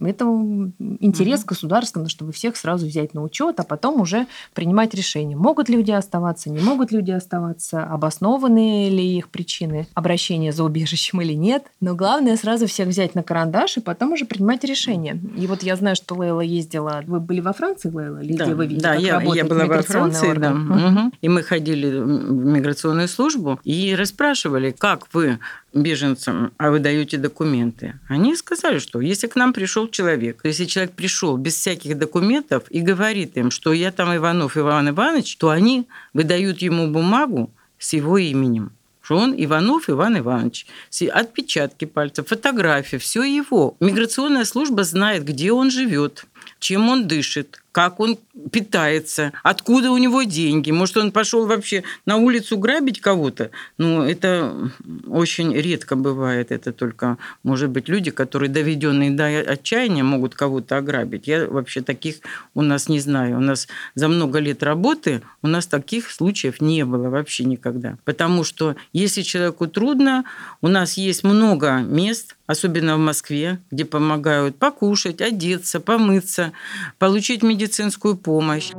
Это 0.00 0.24
интерес 0.24 1.40
mm-hmm. 1.40 1.46
государства, 1.46 2.08
чтобы 2.08 2.32
всех 2.32 2.56
сразу 2.56 2.86
взять 2.86 3.14
на 3.14 3.22
учет, 3.22 3.60
а 3.60 3.64
потом 3.64 4.00
уже 4.00 4.26
принимать 4.54 4.94
решение, 4.94 5.36
могут 5.36 5.68
люди 5.68 5.90
оставаться, 5.90 6.50
не 6.50 6.60
могут 6.60 6.92
люди 6.92 7.10
оставаться, 7.10 7.84
обоснованы 7.84 8.88
ли 8.88 9.16
их 9.16 9.28
причины 9.28 9.86
обращения 9.94 10.52
за 10.52 10.64
убежищем 10.64 11.20
или 11.20 11.34
нет. 11.34 11.64
Но 11.80 11.94
главное 11.94 12.36
сразу 12.36 12.66
всех 12.66 12.88
взять 12.88 13.14
на 13.14 13.22
карандаш 13.22 13.78
и 13.78 13.80
потом 13.80 14.12
уже 14.12 14.24
принимать 14.24 14.64
решение. 14.64 15.20
И 15.36 15.46
вот 15.46 15.62
я 15.62 15.76
знаю, 15.76 15.96
что 15.96 16.14
Лейла 16.30 16.40
ездила. 16.40 17.02
Вы 17.06 17.20
были 17.20 17.40
во 17.40 17.52
Франции, 17.52 17.90
Лейла? 17.90 18.18
Или 18.18 18.36
да, 18.36 18.44
где 18.44 18.54
вы 18.54 18.66
видели, 18.66 18.80
да, 18.80 18.94
я, 18.94 19.20
я 19.20 19.44
была 19.44 19.66
во 19.66 19.82
Франции, 19.82 20.32
да. 20.34 20.52
Угу. 20.52 21.12
И 21.20 21.28
мы 21.28 21.42
ходили 21.42 21.98
в 21.98 22.44
миграционную 22.44 23.08
службу 23.08 23.60
и 23.64 23.94
расспрашивали, 23.94 24.74
как 24.76 25.06
вы 25.12 25.38
беженцам, 25.74 26.52
а 26.56 26.70
вы 26.70 26.78
даете 26.80 27.16
документы. 27.16 27.94
Они 28.08 28.34
сказали, 28.36 28.78
что 28.78 29.00
если 29.00 29.26
к 29.26 29.36
нам 29.36 29.52
пришел 29.52 29.88
человек, 29.88 30.40
если 30.44 30.64
человек 30.64 30.92
пришел 30.92 31.36
без 31.36 31.54
всяких 31.54 31.98
документов 31.98 32.64
и 32.70 32.80
говорит 32.80 33.36
им, 33.36 33.50
что 33.50 33.72
я 33.72 33.92
там 33.92 34.14
Иванов 34.14 34.56
Иван 34.56 34.90
Иванович, 34.90 35.36
то 35.36 35.50
они 35.50 35.86
выдают 36.12 36.62
ему 36.62 36.88
бумагу 36.88 37.50
с 37.78 37.92
его 37.92 38.18
именем 38.18 38.72
что 39.10 39.16
он 39.16 39.34
Иванов 39.36 39.90
Иван 39.90 40.18
Иванович. 40.18 40.66
Отпечатки 41.12 41.84
пальцев, 41.84 42.28
фотографии, 42.28 42.96
все 42.96 43.24
его. 43.24 43.76
Миграционная 43.80 44.44
служба 44.44 44.84
знает, 44.84 45.24
где 45.24 45.50
он 45.50 45.72
живет, 45.72 46.26
чем 46.60 46.88
он 46.88 47.08
дышит, 47.08 47.60
как 47.72 48.00
он 48.00 48.18
питается, 48.50 49.32
откуда 49.42 49.90
у 49.90 49.98
него 49.98 50.22
деньги. 50.22 50.70
Может, 50.70 50.96
он 50.96 51.12
пошел 51.12 51.46
вообще 51.46 51.84
на 52.06 52.16
улицу 52.16 52.58
грабить 52.58 53.00
кого-то? 53.00 53.50
Ну, 53.78 54.02
это 54.02 54.70
очень 55.06 55.54
редко 55.54 55.96
бывает. 55.96 56.50
Это 56.50 56.72
только, 56.72 57.18
может 57.42 57.70
быть, 57.70 57.88
люди, 57.88 58.10
которые 58.10 58.48
доведенные 58.48 59.10
до 59.10 59.26
отчаяния 59.26 60.02
могут 60.02 60.34
кого-то 60.34 60.78
ограбить. 60.78 61.28
Я 61.28 61.46
вообще 61.46 61.80
таких 61.80 62.16
у 62.54 62.62
нас 62.62 62.88
не 62.88 63.00
знаю. 63.00 63.36
У 63.36 63.40
нас 63.40 63.68
за 63.94 64.08
много 64.08 64.38
лет 64.38 64.62
работы 64.62 65.22
у 65.42 65.48
нас 65.48 65.66
таких 65.66 66.10
случаев 66.10 66.60
не 66.60 66.84
было 66.84 67.08
вообще 67.08 67.44
никогда. 67.44 67.96
Потому 68.04 68.44
что 68.44 68.76
если 68.92 69.22
человеку 69.22 69.66
трудно, 69.66 70.24
у 70.60 70.68
нас 70.68 70.96
есть 70.96 71.24
много 71.24 71.78
мест, 71.78 72.36
особенно 72.46 72.96
в 72.96 73.00
Москве, 73.00 73.60
где 73.70 73.84
помогают 73.84 74.56
покушать, 74.56 75.20
одеться, 75.20 75.78
помыться, 75.80 76.52
получить 76.98 77.42
медицинскую 77.42 77.59
медицинскую 77.60 78.16
помощь. 78.16 78.72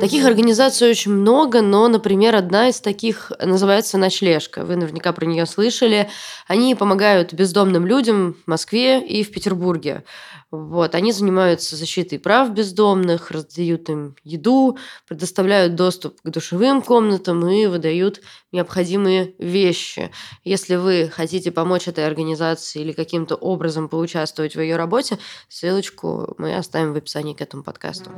Таких 0.00 0.26
организаций 0.26 0.90
очень 0.90 1.12
много, 1.12 1.62
но, 1.62 1.88
например, 1.88 2.36
одна 2.36 2.68
из 2.68 2.80
таких 2.80 3.32
называется 3.42 3.96
«Ночлежка». 3.96 4.64
Вы 4.64 4.76
наверняка 4.76 5.12
про 5.12 5.24
нее 5.24 5.46
слышали. 5.46 6.10
Они 6.46 6.74
помогают 6.74 7.32
бездомным 7.32 7.86
людям 7.86 8.36
в 8.44 8.46
Москве 8.46 9.00
и 9.00 9.24
в 9.24 9.30
Петербурге. 9.30 10.04
Вот, 10.50 10.94
они 10.94 11.12
занимаются 11.12 11.76
защитой 11.76 12.18
прав 12.18 12.50
бездомных, 12.50 13.30
раздают 13.30 13.88
им 13.88 14.16
еду, 14.22 14.78
предоставляют 15.08 15.74
доступ 15.74 16.20
к 16.20 16.28
душевым 16.28 16.82
комнатам 16.82 17.48
и 17.48 17.66
выдают 17.66 18.20
необходимые 18.52 19.34
вещи. 19.38 20.10
Если 20.44 20.76
вы 20.76 21.10
хотите 21.12 21.50
помочь 21.50 21.88
этой 21.88 22.06
организации 22.06 22.82
или 22.82 22.92
каким-то 22.92 23.34
образом 23.34 23.88
поучаствовать 23.88 24.56
в 24.56 24.60
ее 24.60 24.76
работе, 24.76 25.18
ссылочку 25.48 26.34
мы 26.36 26.54
оставим 26.54 26.92
в 26.92 26.96
описании 26.96 27.34
к 27.34 27.40
этому 27.40 27.62
подкасту. 27.62 28.10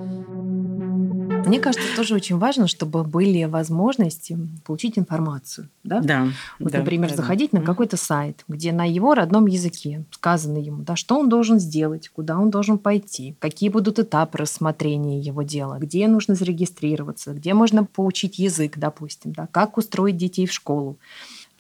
Мне 1.49 1.61
кажется, 1.61 1.87
тоже 1.97 2.14
очень 2.14 2.38
важно, 2.38 2.69
чтобы 2.69 3.05
были 3.05 3.45
возможности 3.45 4.38
получить 4.64 4.99
информацию. 4.99 5.69
Да? 5.85 6.00
Да. 6.00 6.28
Вот, 6.59 6.73
да, 6.73 6.78
например, 6.78 7.11
да, 7.11 7.17
заходить 7.17 7.50
да. 7.52 7.61
на 7.61 7.64
какой-то 7.64 7.97
сайт, 7.97 8.45
где 8.49 8.73
на 8.73 8.85
его 8.85 9.14
родном 9.14 9.47
языке 9.47 10.05
сказано 10.11 10.59
ему, 10.59 10.83
да, 10.83 10.97
что 10.97 11.19
он 11.19 11.28
должен 11.28 11.59
сделать, 11.59 12.09
куда 12.09 12.38
он 12.38 12.50
должен 12.50 12.78
пойти, 12.78 13.35
какие 13.38 13.71
будут 13.71 13.99
этапы 13.99 14.38
рассмотрения 14.38 15.21
его 15.21 15.43
дела, 15.43 15.78
где 15.78 16.07
нужно 16.09 16.35
зарегистрироваться, 16.35 17.33
где 17.33 17.55
можно 17.55 17.85
поучить 17.85 18.38
язык, 18.38 18.76
допустим, 18.76 19.33
да, 19.33 19.49
как 19.50 19.78
устроить 19.78 20.17
детей 20.17 20.47
в 20.47 20.52
школу. 20.52 20.99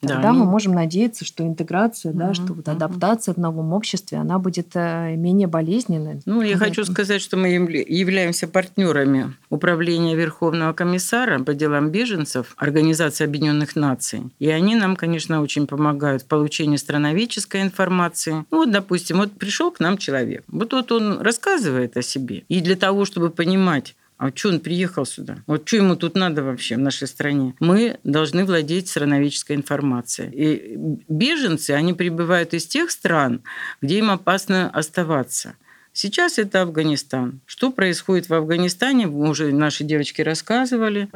Тогда 0.00 0.22
да, 0.22 0.32
мы 0.32 0.44
можем 0.44 0.74
надеяться, 0.74 1.24
что 1.24 1.44
интеграция, 1.44 2.10
угу, 2.10 2.18
да, 2.18 2.34
что 2.34 2.52
вот 2.52 2.68
адаптация 2.68 3.32
угу. 3.32 3.40
в 3.40 3.42
новом 3.42 3.72
обществе, 3.72 4.18
она 4.18 4.38
будет 4.38 4.68
э, 4.74 5.16
менее 5.16 5.48
болезненной. 5.48 6.20
Ну, 6.24 6.42
я 6.42 6.56
хочу 6.56 6.84
сказать, 6.84 7.20
что 7.20 7.36
мы 7.36 7.48
являемся 7.48 8.46
партнерами 8.46 9.34
Управления 9.50 10.14
Верховного 10.14 10.72
комиссара 10.72 11.42
по 11.42 11.54
делам 11.54 11.90
беженцев 11.90 12.54
Организации 12.56 13.24
Объединенных 13.24 13.74
Наций. 13.74 14.22
И 14.38 14.48
они 14.48 14.76
нам, 14.76 14.94
конечно, 14.94 15.42
очень 15.42 15.66
помогают 15.66 16.22
в 16.22 16.26
получении 16.26 16.76
страноведческой 16.76 17.62
информации. 17.62 18.44
Ну, 18.50 18.58
вот, 18.58 18.70
допустим, 18.70 19.18
вот 19.18 19.32
пришел 19.32 19.70
к 19.70 19.80
нам 19.80 19.98
человек. 19.98 20.44
Вот, 20.48 20.72
вот 20.72 20.92
он 20.92 21.20
рассказывает 21.20 21.96
о 21.96 22.02
себе. 22.02 22.44
И 22.48 22.60
для 22.60 22.76
того, 22.76 23.04
чтобы 23.04 23.30
понимать, 23.30 23.96
а 24.18 24.32
что 24.34 24.48
он 24.48 24.60
приехал 24.60 25.06
сюда? 25.06 25.38
Вот 25.46 25.66
что 25.66 25.76
ему 25.76 25.94
тут 25.94 26.16
надо 26.16 26.42
вообще 26.42 26.74
в 26.74 26.80
нашей 26.80 27.06
стране? 27.06 27.54
Мы 27.60 27.98
должны 28.02 28.44
владеть 28.44 28.88
страноведческой 28.88 29.56
информацией. 29.56 30.30
И 30.32 30.76
беженцы, 31.08 31.70
они 31.70 31.94
прибывают 31.94 32.52
из 32.52 32.66
тех 32.66 32.90
стран, 32.90 33.42
где 33.80 33.98
им 33.98 34.10
опасно 34.10 34.68
оставаться. 34.70 35.54
Сейчас 35.92 36.38
это 36.38 36.62
Афганистан. 36.62 37.40
Что 37.46 37.70
происходит 37.70 38.28
в 38.28 38.34
Афганистане, 38.34 39.06
уже 39.06 39.52
наши 39.52 39.84
девочки 39.84 40.20
рассказывали. 40.20 41.08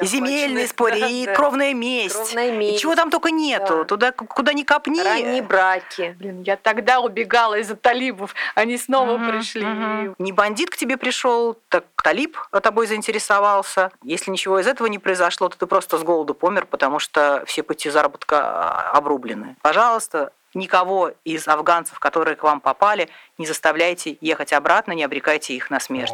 Земельные 0.00 0.66
споры, 0.68 0.98
и 0.98 1.26
кровная 1.26 1.74
месть. 1.74 2.14
Кровная 2.14 2.52
месть. 2.52 2.80
Чего 2.80 2.94
там 2.94 3.10
только 3.10 3.30
нету. 3.30 3.78
Да. 3.78 3.84
Туда, 3.84 4.12
куда 4.12 4.52
ни 4.52 4.62
копни. 4.62 5.00
Ранние 5.00 5.42
браки. 5.42 6.14
Блин, 6.18 6.42
я 6.42 6.56
тогда 6.56 7.00
убегала 7.00 7.56
из-за 7.58 7.76
талибов. 7.76 8.34
Они 8.54 8.78
снова 8.78 9.16
Мгм, 9.16 9.30
пришли. 9.30 9.64
мгм. 9.64 10.14
Не 10.18 10.32
бандит 10.32 10.70
к 10.70 10.76
тебе 10.76 10.96
пришел, 10.96 11.58
так 11.68 11.84
талиб 12.02 12.38
тобой 12.70 12.86
заинтересовался. 12.86 13.90
Если 14.04 14.30
ничего 14.30 14.60
из 14.60 14.66
этого 14.68 14.86
не 14.86 14.98
произошло, 15.00 15.48
то 15.48 15.58
ты 15.58 15.66
просто 15.66 15.98
с 15.98 16.02
голоду 16.02 16.34
помер, 16.34 16.66
потому 16.66 17.00
что 17.00 17.42
все 17.46 17.62
пути 17.64 17.90
заработка 17.90 18.38
а, 18.40 18.90
обрублены. 18.92 19.56
Пожалуйста, 19.60 20.30
никого 20.54 21.12
из 21.24 21.48
афганцев, 21.48 21.98
которые 21.98 22.36
к 22.36 22.44
вам 22.44 22.60
попали, 22.60 23.08
не 23.38 23.46
заставляйте 23.46 24.16
ехать 24.20 24.52
обратно, 24.52 24.92
не 24.92 25.02
обрекайте 25.02 25.54
их 25.54 25.68
на 25.70 25.80
смерть. 25.80 26.12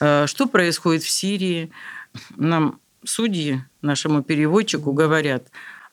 Э, 0.00 0.26
Что 0.26 0.46
происходит 0.46 1.02
в 1.02 1.10
Сирии? 1.10 1.72
Нам 2.36 2.80
судьи, 3.04 3.62
нашему 3.82 4.22
переводчику 4.22 4.92
говорят, 4.92 5.48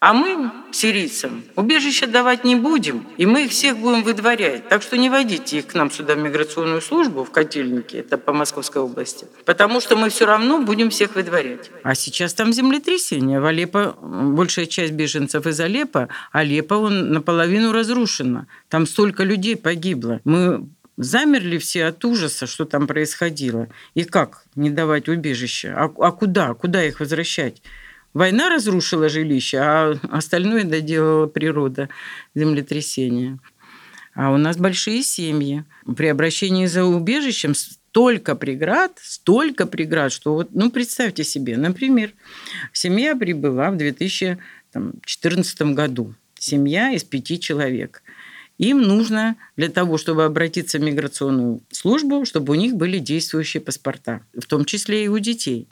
а 0.06 0.12
мы, 0.12 0.52
сирийцам, 0.74 1.46
убежище 1.56 2.08
давать 2.08 2.44
не 2.44 2.58
будем, 2.58 3.08
и 3.16 3.26
мы 3.26 3.46
их 3.46 3.52
всех 3.52 3.78
будем 3.78 4.04
выдворять. 4.04 4.68
Так 4.68 4.82
что 4.82 4.98
не 4.98 5.10
водите 5.10 5.60
их 5.60 5.68
к 5.68 5.76
нам 5.76 5.90
сюда 5.90 6.16
в 6.16 6.18
миграционную 6.18 6.82
службу, 6.82 7.24
в 7.24 7.32
котельнике, 7.32 8.00
это 8.00 8.18
по 8.18 8.34
Московской 8.34 8.82
области, 8.82 9.28
потому 9.46 9.80
что 9.80 9.96
мы 9.96 10.10
все 10.10 10.26
равно 10.26 10.62
будем 10.62 10.90
всех 10.90 11.16
выдворять. 11.16 11.72
А 11.84 11.96
сейчас 11.96 12.34
там 12.34 12.52
землетрясение. 12.52 13.40
В 13.40 13.46
Алеппо 13.46 13.96
большая 14.02 14.66
часть 14.66 14.92
беженцев 14.92 15.48
из 15.48 15.58
Алеппо, 15.62 16.10
Алеппо 16.34 16.74
он 16.74 17.14
наполовину 17.14 17.72
разрушено. 17.72 18.48
Там 18.68 18.86
столько 18.86 19.24
людей 19.24 19.56
погибло. 19.56 20.20
Мы 20.26 20.68
замерли 20.98 21.58
все 21.58 21.86
от 21.86 22.04
ужаса, 22.06 22.48
что 22.48 22.66
там 22.66 22.88
происходило. 22.88 23.70
И 23.94 24.04
как 24.04 24.46
не 24.56 24.70
давать 24.70 25.10
убежище? 25.10 25.70
А, 25.70 25.86
а 25.86 26.12
куда? 26.12 26.54
Куда 26.54 26.84
их 26.84 27.00
возвращать? 27.00 27.62
Война 28.14 28.50
разрушила 28.50 29.10
жилище, 29.10 29.58
а 29.58 30.00
остальное 30.12 30.64
доделала 30.64 31.26
природа, 31.26 31.90
землетрясение. 32.36 33.40
А 34.14 34.32
у 34.32 34.38
нас 34.38 34.58
большие 34.58 35.02
семьи. 35.02 35.64
При 35.98 36.08
обращении 36.08 36.68
за 36.68 36.86
убежищем 36.86 37.56
столько 37.56 38.36
преград, 38.36 39.00
столько 39.02 39.66
преград, 39.66 40.12
что 40.12 40.34
вот, 40.36 40.50
ну, 40.54 40.70
представьте 40.70 41.24
себе, 41.24 41.58
например, 41.58 42.14
семья 42.72 43.16
прибыла 43.16 43.72
в 43.72 43.78
2014 43.78 45.62
году. 45.74 46.14
Семья 46.38 46.92
из 46.92 47.04
пяти 47.04 47.40
человек. 47.40 48.03
Им 48.58 48.82
нужно 48.82 49.36
для 49.58 49.70
того, 49.70 49.98
чтобы 49.98 50.26
обратиться 50.26 50.78
в 50.78 50.82
миграционную 50.82 51.62
службу, 51.72 52.26
чтобы 52.26 52.54
у 52.54 52.56
них 52.56 52.76
были 52.76 53.00
действующие 53.00 53.62
паспорта, 53.62 54.22
в 54.34 54.46
том 54.46 54.66
числе 54.66 55.06
и 55.06 55.08
у 55.08 55.18
детей. 55.20 55.68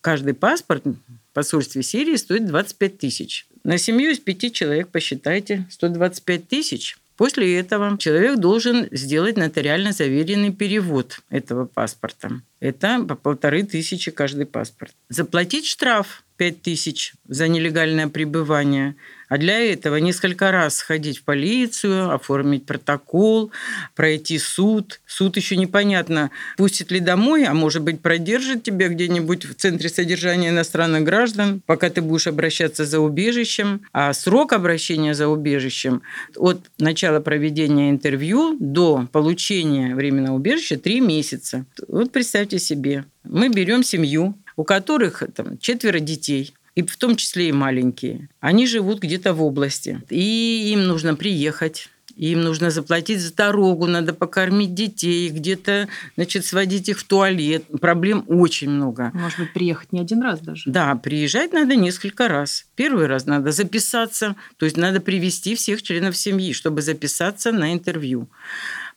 Каждый 0.00 0.34
паспорт 0.34 0.84
в 0.84 0.94
посольстве 1.32 1.82
Сирии 1.82 2.16
стоит 2.16 2.46
25 2.46 2.98
тысяч. 2.98 3.46
На 3.64 3.78
семью 3.78 4.10
из 4.10 4.20
пяти 4.20 4.52
человек, 4.52 4.88
посчитайте, 4.88 5.66
125 5.70 6.48
тысяч. 6.48 6.96
После 7.16 7.58
этого 7.58 7.96
человек 7.98 8.38
должен 8.38 8.88
сделать 8.92 9.36
нотариально 9.36 9.92
заверенный 9.92 10.52
перевод 10.52 11.20
этого 11.30 11.64
паспорта. 11.64 12.42
Это 12.60 13.04
по 13.04 13.14
полторы 13.14 13.62
тысячи 13.64 14.10
каждый 14.10 14.46
паспорт. 14.46 14.94
Заплатить 15.08 15.66
штраф 15.66 16.24
5 16.36 16.62
тысяч 16.62 17.14
за 17.26 17.48
нелегальное 17.48 18.08
пребывание. 18.08 18.96
А 19.28 19.38
для 19.38 19.58
этого 19.58 19.96
несколько 19.96 20.52
раз 20.52 20.76
сходить 20.76 21.18
в 21.18 21.24
полицию, 21.24 22.12
оформить 22.12 22.64
протокол, 22.64 23.50
пройти 23.96 24.38
суд. 24.38 25.00
Суд 25.04 25.36
еще 25.36 25.56
непонятно, 25.56 26.30
пустит 26.56 26.92
ли 26.92 27.00
домой, 27.00 27.44
а 27.44 27.52
может 27.52 27.82
быть 27.82 28.00
продержит 28.00 28.62
тебя 28.62 28.88
где-нибудь 28.88 29.44
в 29.44 29.54
центре 29.54 29.88
содержания 29.88 30.50
иностранных 30.50 31.02
граждан, 31.02 31.60
пока 31.66 31.90
ты 31.90 32.02
будешь 32.02 32.28
обращаться 32.28 32.84
за 32.84 33.00
убежищем. 33.00 33.80
А 33.92 34.12
срок 34.12 34.52
обращения 34.52 35.14
за 35.14 35.26
убежищем 35.26 36.02
от 36.36 36.60
начала 36.78 37.18
проведения 37.18 37.90
интервью 37.90 38.56
до 38.60 39.08
получения 39.10 39.96
временного 39.96 40.36
убежища 40.36 40.78
3 40.78 41.00
месяца. 41.00 41.64
Вот 41.88 42.12
представьте 42.46 42.58
себе, 42.58 43.04
мы 43.24 43.48
берем 43.48 43.82
семью, 43.82 44.34
у 44.56 44.64
которых 44.64 45.22
там, 45.34 45.58
четверо 45.58 45.98
детей, 45.98 46.54
и 46.76 46.82
в 46.82 46.96
том 46.96 47.16
числе 47.16 47.48
и 47.48 47.52
маленькие. 47.52 48.28
Они 48.40 48.66
живут 48.66 49.00
где-то 49.00 49.34
в 49.34 49.42
области, 49.42 50.00
и 50.10 50.72
им 50.72 50.86
нужно 50.86 51.14
приехать. 51.16 51.88
Им 52.16 52.40
нужно 52.40 52.70
заплатить 52.70 53.20
за 53.20 53.34
дорогу, 53.34 53.86
надо 53.86 54.14
покормить 54.14 54.72
детей, 54.72 55.28
где-то, 55.28 55.86
значит, 56.16 56.46
сводить 56.46 56.88
их 56.88 56.98
в 56.98 57.04
туалет. 57.04 57.64
Проблем 57.78 58.24
очень 58.26 58.70
много. 58.70 59.10
Может 59.12 59.38
быть, 59.38 59.52
приехать 59.52 59.92
не 59.92 60.00
один 60.00 60.22
раз 60.22 60.40
даже. 60.40 60.70
Да, 60.70 60.94
приезжать 60.94 61.52
надо 61.52 61.76
несколько 61.76 62.28
раз. 62.28 62.64
Первый 62.74 63.06
раз 63.06 63.26
надо 63.26 63.52
записаться, 63.52 64.34
то 64.56 64.64
есть 64.64 64.78
надо 64.78 65.00
привести 65.00 65.54
всех 65.56 65.82
членов 65.82 66.16
семьи, 66.16 66.54
чтобы 66.54 66.80
записаться 66.80 67.52
на 67.52 67.74
интервью. 67.74 68.28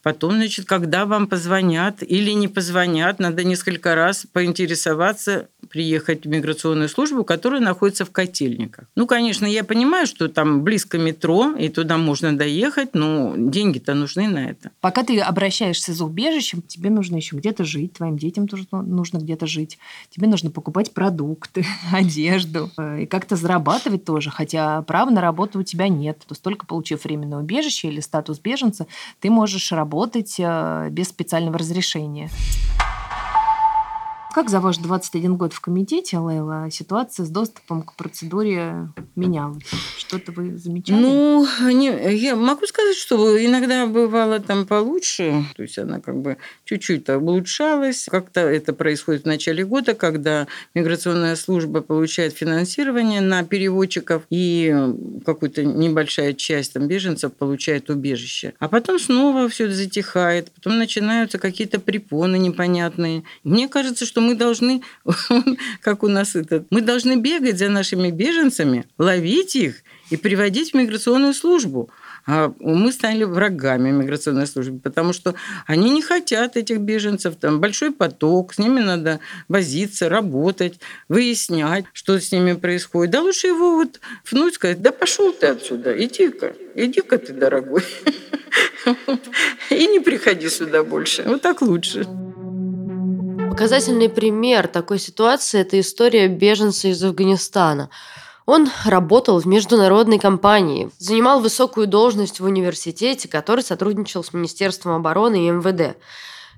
Потом, 0.09 0.31
значит, 0.37 0.65
когда 0.65 1.05
вам 1.05 1.27
позвонят 1.27 2.01
или 2.01 2.31
не 2.31 2.47
позвонят, 2.47 3.19
надо 3.19 3.43
несколько 3.43 3.93
раз 3.93 4.25
поинтересоваться, 4.33 5.49
приехать 5.69 6.25
в 6.25 6.29
миграционную 6.29 6.89
службу, 6.89 7.23
которая 7.23 7.61
находится 7.61 8.05
в 8.05 8.11
Котельниках. 8.11 8.85
Ну, 8.95 9.05
конечно, 9.05 9.45
я 9.45 9.63
понимаю, 9.63 10.07
что 10.07 10.27
там 10.27 10.63
близко 10.63 10.97
метро, 10.97 11.51
и 11.55 11.69
туда 11.69 11.97
можно 11.97 12.35
доехать, 12.35 12.95
но 12.95 13.35
деньги-то 13.37 13.93
нужны 13.93 14.27
на 14.27 14.49
это. 14.49 14.71
Пока 14.81 15.03
ты 15.03 15.19
обращаешься 15.19 15.93
за 15.93 16.03
убежищем, 16.05 16.63
тебе 16.63 16.89
нужно 16.89 17.17
еще 17.17 17.35
где-то 17.35 17.63
жить, 17.63 17.93
твоим 17.93 18.17
детям 18.17 18.47
тоже 18.47 18.65
нужно 18.71 19.19
где-то 19.19 19.45
жить. 19.45 19.77
Тебе 20.09 20.27
нужно 20.27 20.49
покупать 20.49 20.91
продукты, 20.91 21.67
одежду 21.93 22.71
э, 22.79 23.03
и 23.03 23.05
как-то 23.05 23.35
зарабатывать 23.35 24.05
тоже, 24.05 24.31
хотя 24.31 24.81
права 24.81 25.11
на 25.11 25.21
работу 25.21 25.59
у 25.59 25.63
тебя 25.63 25.87
нет. 25.87 26.17
То 26.17 26.31
есть 26.31 26.41
только 26.41 26.65
получив 26.65 27.03
временное 27.03 27.37
убежище 27.37 27.89
или 27.89 27.99
статус 27.99 28.39
беженца, 28.39 28.87
ты 29.19 29.29
можешь 29.29 29.71
работать 29.71 29.98
э, 30.39 30.89
без 30.91 31.09
специального 31.09 31.57
разрешения. 31.57 32.29
Как 34.31 34.49
за 34.49 34.59
ваш 34.59 34.77
21 34.77 35.37
год 35.37 35.53
в 35.53 35.59
комитете, 35.59 36.19
Лейла, 36.19 36.69
ситуация 36.71 37.25
с 37.25 37.29
доступом 37.29 37.81
к 37.81 37.95
процедуре 37.95 38.89
менялась? 39.15 39.63
Что-то 39.97 40.31
вы 40.31 40.55
замечали? 40.55 41.01
Ну, 41.01 41.47
не, 41.71 42.15
я 42.15 42.35
могу 42.35 42.67
сказать, 42.67 42.95
что 42.95 43.43
иногда 43.43 43.87
бывало 43.87 44.39
там 44.39 44.67
получше, 44.67 45.45
то 45.55 45.63
есть 45.63 45.79
она 45.79 45.99
как 45.99 46.21
бы 46.21 46.37
чуть-чуть 46.65 47.09
улучшалась. 47.09 48.07
Как-то 48.09 48.41
это 48.41 48.73
происходит 48.73 49.23
в 49.23 49.25
начале 49.25 49.65
года, 49.65 49.95
когда 49.95 50.45
миграционная 50.75 51.35
служба 51.35 51.81
получает 51.81 52.33
финансирование 52.33 53.21
на 53.21 53.43
переводчиков, 53.43 54.23
и 54.29 54.75
какая-то 55.25 55.63
небольшая 55.65 56.33
часть 56.33 56.73
там 56.73 56.87
беженцев 56.87 57.33
получает 57.33 57.89
убежище. 57.89 58.53
А 58.59 58.67
потом 58.67 58.99
снова 58.99 59.49
все 59.49 59.71
затихает, 59.71 60.51
потом 60.51 60.77
начинаются 60.77 61.39
какие-то 61.39 61.79
препоны 61.79 62.37
непонятные. 62.37 63.23
Мне 63.43 63.67
кажется, 63.67 64.05
что 64.05 64.18
мы 64.19 64.35
должны, 64.35 64.81
как 65.81 66.03
у 66.03 66.07
нас 66.07 66.35
это, 66.35 66.65
мы 66.69 66.81
должны 66.81 67.15
бегать 67.17 67.57
за 67.57 67.69
нашими 67.69 68.11
беженцами, 68.11 68.85
ловить 68.97 69.55
их 69.55 69.83
и 70.09 70.17
приводить 70.17 70.71
в 70.71 70.77
миграционную 70.77 71.33
службу. 71.33 71.89
А 72.25 72.53
мы 72.59 72.91
стали 72.91 73.23
врагами 73.23 73.91
миграционной 73.91 74.45
службы, 74.45 74.79
потому 74.79 75.13
что 75.13 75.33
они 75.65 75.89
не 75.89 76.01
хотят 76.01 76.57
этих 76.57 76.79
беженцев. 76.79 77.35
Там 77.35 77.59
большой 77.59 77.91
поток, 77.91 78.53
с 78.53 78.59
ними 78.59 78.81
надо 78.81 79.19
возиться, 79.47 80.09
работать, 80.09 80.79
выяснять, 81.07 81.85
что 81.93 82.19
с 82.19 82.31
ними 82.31 82.53
происходит. 82.53 83.11
Да 83.11 83.21
лучше 83.21 83.47
его 83.47 83.75
вот 83.77 83.99
пнуть, 84.29 84.55
сказать, 84.55 84.81
да 84.81 84.91
пошел 84.91 85.31
ты 85.31 85.47
отсюда, 85.47 85.91
иди-ка, 86.03 86.53
иди-ка 86.75 87.17
ты, 87.17 87.33
дорогой. 87.33 87.83
И 89.69 89.87
не 89.87 89.99
приходи 89.99 90.49
сюда 90.49 90.83
больше. 90.83 91.23
Вот 91.23 91.41
так 91.41 91.61
лучше. 91.61 92.05
Показательный 93.59 94.07
пример 94.07 94.69
такой 94.69 94.99
ситуации– 94.99 95.59
это 95.61 95.77
история 95.81 96.29
беженца 96.29 96.87
из 96.87 97.03
Афганистана. 97.03 97.89
Он 98.45 98.69
работал 98.85 99.37
в 99.37 99.45
международной 99.45 100.17
компании, 100.17 100.89
занимал 100.97 101.41
высокую 101.41 101.85
должность 101.85 102.39
в 102.39 102.45
университете, 102.45 103.27
который 103.27 103.65
сотрудничал 103.65 104.23
с 104.23 104.31
Министерством 104.31 104.93
обороны 104.93 105.45
и 105.45 105.51
МВД. 105.51 105.97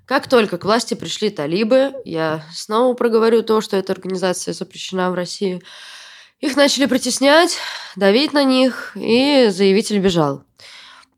Как 0.05 0.29
только 0.29 0.59
к 0.59 0.63
власти 0.63 0.93
пришли 0.93 1.31
талибы, 1.31 1.93
я 2.05 2.45
снова 2.53 2.93
проговорю 2.93 3.41
то, 3.41 3.61
что 3.61 3.77
эта 3.77 3.93
организация 3.93 4.53
запрещена 4.53 5.09
в 5.09 5.15
России, 5.15 5.63
их 6.39 6.55
начали 6.55 6.85
притеснять, 6.85 7.57
давить 7.95 8.31
на 8.31 8.43
них, 8.43 8.91
и 8.93 9.47
заявитель 9.49 9.97
бежал. 9.97 10.43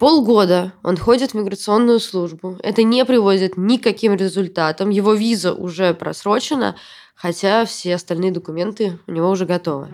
Полгода 0.03 0.73
он 0.83 0.97
ходит 0.97 1.31
в 1.31 1.33
миграционную 1.35 2.01
службу. 2.01 2.59
Это 2.61 2.83
не 2.83 3.05
приводит 3.05 3.55
ни 3.55 3.77
к 3.77 3.83
каким 3.83 4.15
результатам. 4.15 4.89
Его 4.89 5.13
виза 5.13 5.53
уже 5.53 5.93
просрочена, 5.93 6.75
хотя 7.15 7.63
все 7.63 7.95
остальные 7.95 8.33
документы 8.33 8.99
у 9.07 9.13
него 9.13 9.29
уже 9.29 9.45
готовы. 9.45 9.87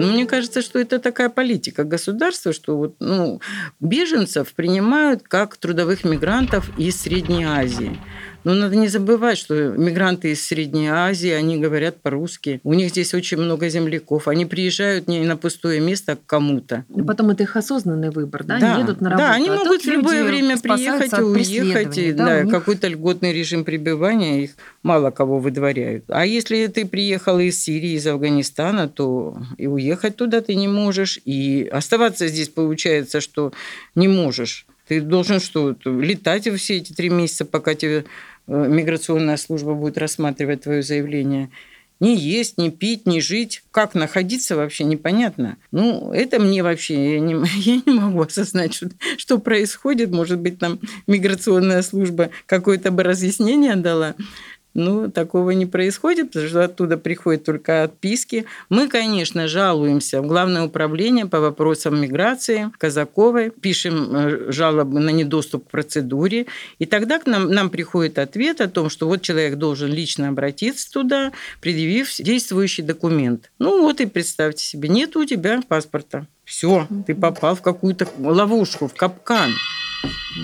Ну, 0.00 0.12
мне 0.12 0.26
кажется, 0.26 0.60
что 0.60 0.80
это 0.80 0.98
такая 0.98 1.28
политика 1.28 1.84
государства, 1.84 2.52
что 2.52 2.76
вот, 2.76 2.96
ну, 2.98 3.40
беженцев 3.78 4.54
принимают 4.54 5.22
как 5.22 5.56
трудовых 5.56 6.02
мигрантов 6.02 6.68
из 6.76 7.00
Средней 7.00 7.44
Азии. 7.44 7.96
Но 8.44 8.54
надо 8.54 8.76
не 8.76 8.88
забывать, 8.88 9.38
что 9.38 9.54
мигранты 9.54 10.32
из 10.32 10.46
Средней 10.46 10.88
Азии, 10.88 11.30
они 11.30 11.58
говорят 11.58 12.00
по-русски. 12.00 12.60
У 12.64 12.74
них 12.74 12.90
здесь 12.90 13.12
очень 13.14 13.38
много 13.38 13.68
земляков. 13.68 14.28
Они 14.28 14.46
приезжают 14.46 15.08
не 15.08 15.20
на 15.20 15.36
пустое 15.36 15.80
место, 15.80 16.12
а 16.12 16.16
к 16.16 16.24
кому-то. 16.26 16.84
И 16.94 17.02
потом 17.02 17.30
это 17.30 17.42
их 17.42 17.56
осознанный 17.56 18.10
выбор, 18.10 18.44
да? 18.44 18.58
да. 18.58 18.72
Они 18.72 18.82
едут 18.82 19.00
на 19.00 19.10
работу. 19.10 19.28
Да, 19.28 19.34
они 19.34 19.48
а 19.48 19.54
могут 19.56 19.82
в 19.82 19.86
любое 19.86 20.24
время 20.24 20.58
приехать 20.58 21.12
и 21.12 21.22
уехать. 21.22 21.98
И, 21.98 22.12
да, 22.12 22.26
да, 22.26 22.42
них... 22.42 22.52
какой-то 22.52 22.88
льготный 22.88 23.32
режим 23.32 23.64
пребывания 23.64 24.44
их 24.44 24.52
мало 24.82 25.10
кого 25.10 25.38
выдворяют. 25.38 26.04
А 26.08 26.24
если 26.24 26.66
ты 26.68 26.86
приехал 26.86 27.38
из 27.38 27.62
Сирии, 27.62 27.92
из 27.92 28.06
Афганистана, 28.06 28.88
то 28.88 29.36
и 29.58 29.66
уехать 29.66 30.16
туда 30.16 30.40
ты 30.40 30.54
не 30.54 30.68
можешь. 30.68 31.20
И 31.24 31.68
оставаться 31.70 32.28
здесь 32.28 32.48
получается, 32.48 33.20
что 33.20 33.52
не 33.94 34.08
можешь. 34.08 34.66
Ты 34.90 35.00
должен 35.00 35.38
что, 35.38 35.76
летать 35.84 36.52
все 36.56 36.78
эти 36.78 36.92
три 36.92 37.10
месяца, 37.10 37.44
пока 37.44 37.76
тебе 37.76 38.06
э, 38.48 38.66
миграционная 38.68 39.36
служба 39.36 39.74
будет 39.74 39.96
рассматривать 39.96 40.62
твое 40.62 40.82
заявление. 40.82 41.48
Не 42.00 42.16
есть, 42.16 42.58
не 42.58 42.72
пить, 42.72 43.06
не 43.06 43.20
жить. 43.20 43.62
Как 43.70 43.94
находиться 43.94 44.56
вообще 44.56 44.82
непонятно. 44.82 45.58
Ну, 45.70 46.12
это 46.12 46.40
мне 46.40 46.64
вообще, 46.64 47.12
я 47.14 47.20
не, 47.20 47.34
я 47.60 47.82
не 47.86 48.00
могу 48.00 48.22
осознать, 48.22 48.74
что, 48.74 48.88
что 49.16 49.38
происходит. 49.38 50.10
Может 50.10 50.40
быть, 50.40 50.60
нам 50.60 50.80
миграционная 51.06 51.82
служба 51.82 52.30
какое-то 52.46 52.90
бы 52.90 53.04
разъяснение 53.04 53.76
дала. 53.76 54.16
Ну, 54.74 55.10
такого 55.10 55.50
не 55.50 55.66
происходит, 55.66 56.28
потому 56.28 56.48
что 56.48 56.64
оттуда 56.64 56.96
приходят 56.96 57.44
только 57.44 57.82
отписки. 57.82 58.46
Мы, 58.68 58.88
конечно, 58.88 59.48
жалуемся 59.48 60.22
в 60.22 60.30
Главное 60.30 60.62
управление 60.62 61.26
по 61.26 61.40
вопросам 61.40 62.00
миграции 62.00 62.70
Казаковой, 62.78 63.50
пишем 63.50 64.14
э, 64.14 64.52
жалобы 64.52 65.00
на 65.00 65.10
недоступ 65.10 65.66
к 65.66 65.70
процедуре, 65.72 66.46
и 66.78 66.86
тогда 66.86 67.18
к 67.18 67.26
нам, 67.26 67.50
нам 67.50 67.68
приходит 67.68 68.18
ответ 68.20 68.60
о 68.60 68.68
том, 68.68 68.90
что 68.90 69.08
вот 69.08 69.22
человек 69.22 69.56
должен 69.56 69.90
лично 69.90 70.28
обратиться 70.28 70.88
туда, 70.92 71.32
предъявив 71.60 72.14
действующий 72.18 72.82
документ. 72.82 73.50
Ну 73.58 73.82
вот 73.82 74.00
и 74.00 74.06
представьте 74.06 74.62
себе, 74.62 74.88
нет 74.88 75.16
у 75.16 75.24
тебя 75.24 75.60
паспорта. 75.66 76.26
Все, 76.44 76.86
ты 77.06 77.14
попал 77.14 77.56
в 77.56 77.62
какую-то 77.62 78.08
ловушку, 78.18 78.86
в 78.86 78.94
капкан. 78.94 79.50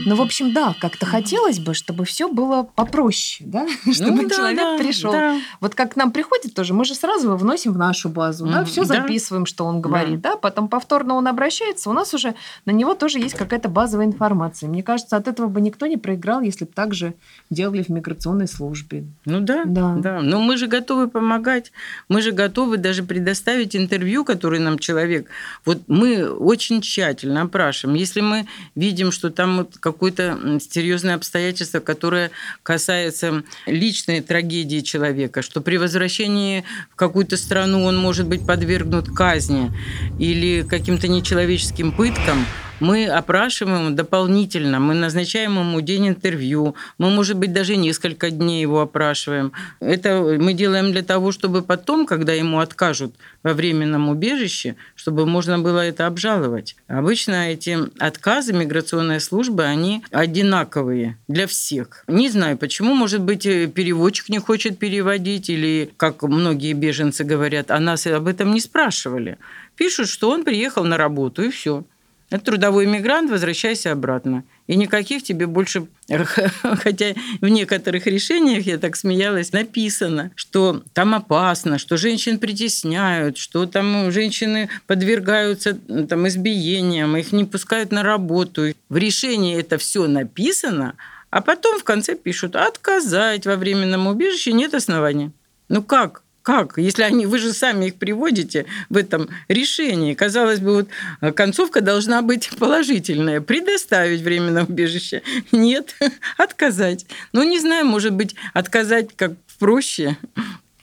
Ну, 0.04 0.16
в 0.16 0.20
общем, 0.20 0.52
да, 0.52 0.74
как-то 0.80 1.06
хотелось 1.06 1.58
бы, 1.58 1.74
чтобы 1.74 2.04
все 2.04 2.28
было 2.28 2.64
попроще, 2.74 3.48
да, 3.48 3.66
чтобы 3.92 4.22
ну, 4.22 4.28
да, 4.28 4.36
человек 4.36 4.58
да, 4.58 4.78
пришел. 4.78 5.12
Да. 5.12 5.36
Вот 5.60 5.74
как 5.74 5.94
к 5.94 5.96
нам 5.96 6.12
приходит 6.12 6.54
тоже, 6.54 6.74
мы 6.74 6.84
же 6.84 6.94
сразу 6.94 7.28
его 7.28 7.36
вносим 7.36 7.72
в 7.72 7.78
нашу 7.78 8.08
базу, 8.08 8.46
mm, 8.46 8.52
да, 8.52 8.64
все 8.64 8.84
да. 8.84 8.96
записываем, 8.96 9.46
что 9.46 9.64
он 9.64 9.80
говорит, 9.80 10.20
да. 10.20 10.32
да, 10.32 10.36
потом 10.36 10.68
повторно 10.68 11.14
он 11.14 11.26
обращается, 11.28 11.88
у 11.88 11.92
нас 11.92 12.12
уже 12.14 12.34
на 12.66 12.72
него 12.72 12.94
тоже 12.94 13.18
есть 13.18 13.34
какая-то 13.34 13.68
базовая 13.68 14.06
информация. 14.06 14.68
Мне 14.68 14.82
кажется, 14.82 15.16
от 15.16 15.28
этого 15.28 15.46
бы 15.46 15.60
никто 15.60 15.86
не 15.86 15.96
проиграл, 15.96 16.40
если 16.40 16.64
бы 16.64 16.72
так 16.72 16.94
же 16.94 17.14
делали 17.50 17.82
в 17.82 17.88
миграционной 17.88 18.48
службе. 18.48 19.04
Ну 19.24 19.40
да, 19.40 19.64
да, 19.64 19.94
да. 19.96 20.20
Но 20.20 20.40
мы 20.40 20.56
же 20.56 20.66
готовы 20.66 21.08
помогать, 21.08 21.72
мы 22.08 22.20
же 22.20 22.32
готовы 22.32 22.76
даже 22.76 23.02
предоставить 23.02 23.76
интервью, 23.76 24.24
которое 24.24 24.60
нам 24.60 24.78
человек. 24.78 25.28
Вот 25.64 25.82
мы 25.86 26.28
очень 26.28 26.80
тщательно 26.80 27.42
опрашиваем. 27.42 27.96
Если 27.96 28.20
мы 28.20 28.46
видим, 28.74 29.12
что 29.12 29.30
там 29.30 29.45
вот 29.54 29.76
какое-то 29.78 30.58
серьезное 30.60 31.14
обстоятельство, 31.14 31.80
которое 31.80 32.30
касается 32.62 33.44
личной 33.66 34.20
трагедии 34.20 34.80
человека, 34.80 35.42
что 35.42 35.60
при 35.60 35.76
возвращении 35.76 36.64
в 36.92 36.96
какую-то 36.96 37.36
страну 37.36 37.84
он 37.84 37.96
может 37.96 38.26
быть 38.26 38.46
подвергнут 38.46 39.08
казни 39.10 39.72
или 40.18 40.62
каким-то 40.62 41.08
нечеловеческим 41.08 41.92
пыткам, 41.92 42.44
мы 42.80 43.06
опрашиваем 43.06 43.94
дополнительно, 43.96 44.80
мы 44.80 44.94
назначаем 44.94 45.58
ему 45.58 45.80
день 45.80 46.08
интервью, 46.08 46.74
мы, 46.98 47.10
может 47.10 47.36
быть, 47.36 47.52
даже 47.52 47.76
несколько 47.76 48.30
дней 48.30 48.62
его 48.62 48.80
опрашиваем. 48.80 49.52
Это 49.80 50.36
мы 50.38 50.52
делаем 50.52 50.92
для 50.92 51.02
того, 51.02 51.32
чтобы 51.32 51.62
потом, 51.62 52.06
когда 52.06 52.32
ему 52.32 52.60
откажут 52.60 53.14
во 53.42 53.54
временном 53.54 54.08
убежище, 54.08 54.76
чтобы 54.94 55.26
можно 55.26 55.58
было 55.58 55.80
это 55.80 56.06
обжаловать. 56.06 56.76
Обычно 56.88 57.50
эти 57.50 57.78
отказы 57.98 58.52
миграционной 58.52 59.20
службы, 59.20 59.64
они 59.64 60.02
одинаковые 60.10 61.16
для 61.28 61.46
всех. 61.46 62.04
Не 62.06 62.28
знаю, 62.28 62.58
почему, 62.58 62.94
может 62.94 63.20
быть, 63.20 63.42
переводчик 63.42 64.28
не 64.28 64.38
хочет 64.38 64.78
переводить, 64.78 65.48
или, 65.50 65.90
как 65.96 66.22
многие 66.22 66.72
беженцы 66.72 67.24
говорят, 67.24 67.70
а 67.70 67.78
нас 67.78 68.06
об 68.06 68.26
этом 68.26 68.52
не 68.52 68.60
спрашивали. 68.60 69.38
Пишут, 69.76 70.08
что 70.08 70.30
он 70.30 70.44
приехал 70.44 70.84
на 70.84 70.96
работу, 70.96 71.42
и 71.42 71.50
все. 71.50 71.84
Это 72.28 72.44
трудовой 72.44 72.86
мигрант, 72.86 73.30
возвращайся 73.30 73.92
обратно. 73.92 74.42
И 74.66 74.74
никаких 74.76 75.22
тебе 75.22 75.46
больше, 75.46 75.86
хотя 76.62 77.14
в 77.40 77.46
некоторых 77.46 78.06
решениях, 78.06 78.66
я 78.66 78.78
так 78.78 78.96
смеялась, 78.96 79.52
написано, 79.52 80.32
что 80.34 80.82
там 80.92 81.14
опасно, 81.14 81.78
что 81.78 81.96
женщин 81.96 82.38
притесняют, 82.38 83.38
что 83.38 83.66
там 83.66 84.10
женщины 84.10 84.68
подвергаются 84.88 85.74
там, 85.74 86.26
избиениям, 86.26 87.16
их 87.16 87.30
не 87.30 87.44
пускают 87.44 87.92
на 87.92 88.02
работу. 88.02 88.74
В 88.88 88.96
решении 88.96 89.58
это 89.58 89.78
все 89.78 90.08
написано, 90.08 90.96
а 91.30 91.40
потом 91.40 91.78
в 91.78 91.84
конце 91.84 92.16
пишут, 92.16 92.56
отказать 92.56 93.46
во 93.46 93.56
временном 93.56 94.08
убежище 94.08 94.52
нет 94.52 94.74
оснований. 94.74 95.30
Ну 95.68 95.82
как? 95.82 96.22
Как? 96.46 96.78
Если 96.78 97.02
они, 97.02 97.26
вы 97.26 97.40
же 97.40 97.52
сами 97.52 97.86
их 97.86 97.96
приводите 97.96 98.66
в 98.88 98.96
этом 98.96 99.28
решении. 99.48 100.14
Казалось 100.14 100.60
бы, 100.60 100.74
вот 100.74 100.88
э, 101.20 101.32
концовка 101.32 101.80
должна 101.80 102.22
быть 102.22 102.50
положительная. 102.56 103.40
Предоставить 103.40 104.20
временное 104.20 104.64
убежище. 104.64 105.22
Нет, 105.50 105.96
отказать. 106.38 107.04
Ну, 107.32 107.42
не 107.42 107.58
знаю, 107.58 107.84
может 107.84 108.12
быть, 108.12 108.36
отказать 108.54 109.08
как 109.16 109.32
проще. 109.58 110.18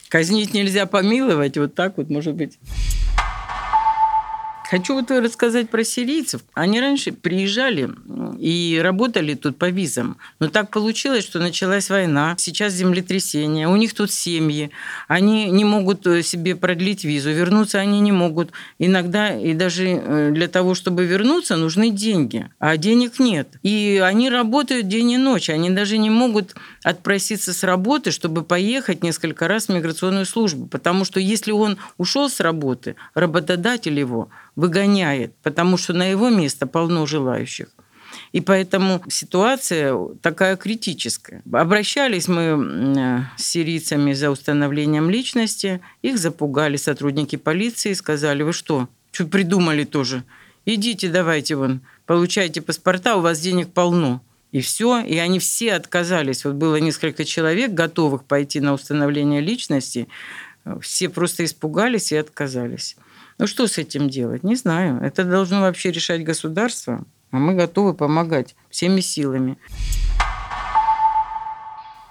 Казнить 0.10 0.54
нельзя 0.54 0.86
помиловать. 0.86 1.58
Вот 1.58 1.73
так 1.76 1.95
вот, 1.95 2.10
может 2.10 2.34
быть. 2.34 2.60
Хочу 4.73 4.95
вот 4.95 5.12
рассказать 5.12 5.69
про 5.69 5.83
сирийцев. 5.83 6.41
Они 6.55 6.81
раньше 6.81 7.12
приезжали 7.12 7.91
и 8.39 8.79
работали 8.81 9.36
тут 9.36 9.55
по 9.55 9.69
визам. 9.69 10.17
Но 10.39 10.47
так 10.47 10.71
получилось, 10.71 11.23
что 11.23 11.38
началась 11.38 11.91
война, 11.91 12.33
сейчас 12.39 12.73
землетрясение, 12.73 13.67
у 13.67 13.75
них 13.75 13.93
тут 13.93 14.12
семьи. 14.12 14.71
Они 15.07 15.51
не 15.51 15.63
могут 15.63 16.07
э, 16.07 16.23
себе 16.23 16.55
продлить 16.55 17.03
визу, 17.03 17.29
вернуться 17.29 17.77
они 17.77 17.99
не 17.99 18.12
могут. 18.12 18.49
Иногда 18.79 19.39
и 19.39 19.53
даже 19.53 19.89
э, 19.89 20.31
для 20.31 20.47
того, 20.47 20.73
чтобы 20.73 21.05
вернуться, 21.05 21.55
нужны 21.55 21.91
деньги, 21.91 22.49
а 22.57 22.75
денег 22.75 23.19
нет. 23.19 23.49
И 23.62 24.01
они 24.03 24.31
работают 24.31 24.88
день 24.88 25.12
и 25.12 25.17
ночь, 25.17 25.51
они 25.51 25.69
даже 25.69 25.99
не 25.99 26.09
могут 26.09 26.55
отпроситься 26.84 27.54
с 27.54 27.63
работы, 27.63 28.12
чтобы 28.12 28.43
поехать 28.43 29.04
несколько 29.04 29.48
раз 29.48 29.65
в 29.65 29.74
миграционную 29.74 30.26
службу. 30.26 30.67
Потому 30.67 31.06
что 31.06 31.19
если 31.19 31.52
он 31.52 31.78
ушел 31.98 32.30
с 32.30 32.39
работы, 32.39 32.96
работодатель 33.13 33.98
его 33.98 34.30
выгоняет, 34.56 35.34
потому 35.43 35.78
что 35.78 35.93
на 35.93 36.06
его 36.06 36.30
место 36.30 36.67
полно 36.67 37.06
желающих. 37.06 37.67
И 38.32 38.41
поэтому 38.41 39.04
ситуация 39.10 39.98
такая 40.22 40.56
критическая. 40.56 41.41
Обращались 41.52 42.28
мы 42.28 43.28
с 43.38 43.43
сирийцами 43.43 44.13
за 44.13 44.30
установлением 44.30 45.10
личности, 45.10 45.82
их 46.02 46.17
запугали 46.17 46.78
сотрудники 46.78 47.36
полиции, 47.36 47.93
сказали, 47.93 48.43
вы 48.43 48.54
что, 48.54 48.88
что 49.12 49.26
придумали 49.26 49.84
тоже? 49.84 50.24
Идите, 50.65 51.10
давайте 51.10 51.56
вон, 51.56 51.82
получайте 52.06 52.62
паспорта, 52.62 53.17
у 53.17 53.22
вас 53.22 53.39
денег 53.39 53.69
полно. 53.74 54.22
И 54.54 54.62
все, 54.62 55.00
и 55.02 55.18
они 55.18 55.39
все 55.39 55.74
отказались. 55.74 56.46
Вот 56.46 56.54
было 56.54 56.76
несколько 56.76 57.26
человек, 57.26 57.72
готовых 57.72 58.24
пойти 58.24 58.60
на 58.62 58.74
установление 58.74 59.42
личности, 59.42 60.08
все 60.80 61.10
просто 61.10 61.44
испугались 61.44 62.12
и 62.12 62.18
отказались. 62.18 62.96
Ну 63.39 63.48
что 63.48 63.66
с 63.66 63.80
этим 63.80 64.10
делать? 64.10 64.44
Не 64.44 64.56
знаю. 64.56 65.02
Это 65.02 65.24
должно 65.24 65.62
вообще 65.62 65.92
решать 65.92 66.24
государство, 66.24 67.04
а 67.32 67.38
мы 67.38 67.56
готовы 67.56 67.96
помогать 67.96 68.56
всеми 68.70 69.02
силами. 69.02 69.58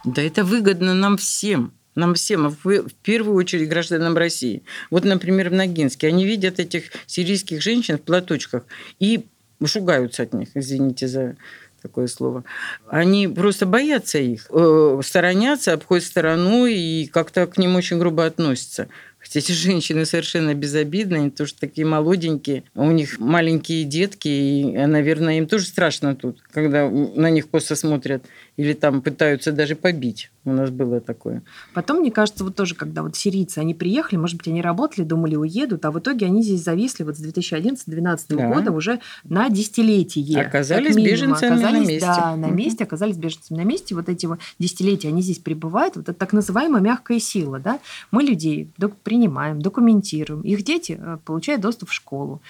Да 0.05 0.21
это 0.21 0.45
выгодно 0.45 0.95
нам 0.95 1.17
всем. 1.19 1.73
Нам 1.95 2.15
всем, 2.15 2.47
а 2.47 2.51
в 2.51 2.93
первую 3.05 3.37
очередь 3.37 3.69
гражданам 3.69 4.17
России. 4.17 4.65
Вот, 4.91 5.05
например, 5.05 5.51
в 5.51 5.53
Ногинске. 5.53 6.09
Они 6.09 6.25
видят 6.25 6.59
этих 6.59 6.85
сирийских 7.07 7.63
женщин 7.63 7.99
в 7.99 8.03
платочках 8.03 8.65
и 8.99 9.27
шугаются 9.65 10.25
от 10.25 10.33
них, 10.33 10.49
извините 10.55 11.07
за 11.07 11.37
такое 11.83 12.07
слово. 12.07 12.45
Они 12.89 13.29
просто 13.29 13.67
боятся 13.67 14.19
их, 14.19 14.47
э, 14.51 15.01
сторонятся, 15.05 15.73
обходят 15.73 16.05
стороной 16.05 16.75
и 16.75 17.07
как-то 17.07 17.47
к 17.47 17.59
ним 17.59 17.77
очень 17.77 17.99
грубо 17.99 18.25
относятся. 18.25 18.89
Хотя 19.19 19.41
эти 19.41 19.53
женщины 19.53 20.05
совершенно 20.05 20.55
безобидные, 20.55 21.31
потому 21.31 21.47
что 21.47 21.61
такие 21.61 21.87
молоденькие, 21.87 22.65
у 22.75 22.91
них 22.91 23.19
маленькие 23.19 23.85
детки, 23.85 24.29
и, 24.29 24.65
наверное, 24.87 25.39
им 25.39 25.47
тоже 25.47 25.67
страшно 25.67 26.17
тут, 26.17 26.41
когда 26.53 26.89
на 26.89 27.31
них 27.31 27.49
косо 27.49 27.77
смотрят 27.77 28.25
или 28.57 28.75
там 28.75 29.01
пытаются 29.01 29.51
даже 29.53 29.77
побить. 29.77 30.31
У 30.45 30.53
нас 30.53 30.71
было 30.71 31.01
такое. 31.01 31.43
Потом, 31.73 32.01
мне 32.01 32.11
кажется, 32.11 32.45
вот 32.45 32.57
тоже, 32.57 32.75
когда 32.75 33.03
вот 33.03 33.17
сирийцы, 33.17 33.59
они 33.59 33.75
приехали, 33.75 34.19
может 34.19 34.37
быть, 34.37 34.49
они 34.49 34.61
работали, 34.61 35.05
думали, 35.05 35.37
уедут, 35.37 35.85
а 35.85 35.91
в 35.91 35.99
итоге 35.99 36.27
они 36.27 36.43
здесь 36.43 36.63
зависли 36.63 37.05
вот 37.05 37.17
с 37.17 37.25
2011-2012 37.25 38.19
да. 38.29 38.49
года 38.49 38.73
уже 38.73 39.01
на 39.25 39.49
десятилетие. 39.49 40.43
Оказались 40.43 40.97
беженцами 40.97 41.53
оказались, 41.53 41.87
на 41.87 41.91
месте. 41.91 42.07
Да, 42.07 42.37
на 42.37 42.51
месте, 42.51 42.85
оказались 42.85 43.17
беженцами 43.17 43.59
на 43.59 43.65
месте. 43.65 43.95
Вот 43.95 44.09
эти 44.09 44.27
вот 44.27 44.41
десятилетия, 44.59 45.09
они 45.09 45.23
здесь 45.23 45.39
пребывают. 45.39 45.97
Вот 45.97 46.09
это 46.09 46.15
так 46.19 46.33
называемая 46.33 46.83
мягкая 46.83 47.21
сила. 47.21 47.59
Да? 47.59 47.79
Мы 48.11 48.25
людей 48.25 48.69
принимаем, 49.05 49.63
документируем. 49.63 50.43
Их 50.43 50.63
дети 50.65 50.99
э, 51.01 51.19
получают 51.25 51.63
доступ 51.63 51.91
в 51.91 51.95
школу. 51.95 52.43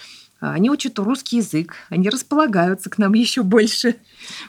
Они 0.51 0.71
учат 0.71 0.99
русский 0.99 1.37
язык, 1.37 1.75
они 1.89 2.09
располагаются 2.09 2.91
к 2.91 2.99
нам 2.99 3.13
еще 3.15 3.43
больше, 3.43 3.97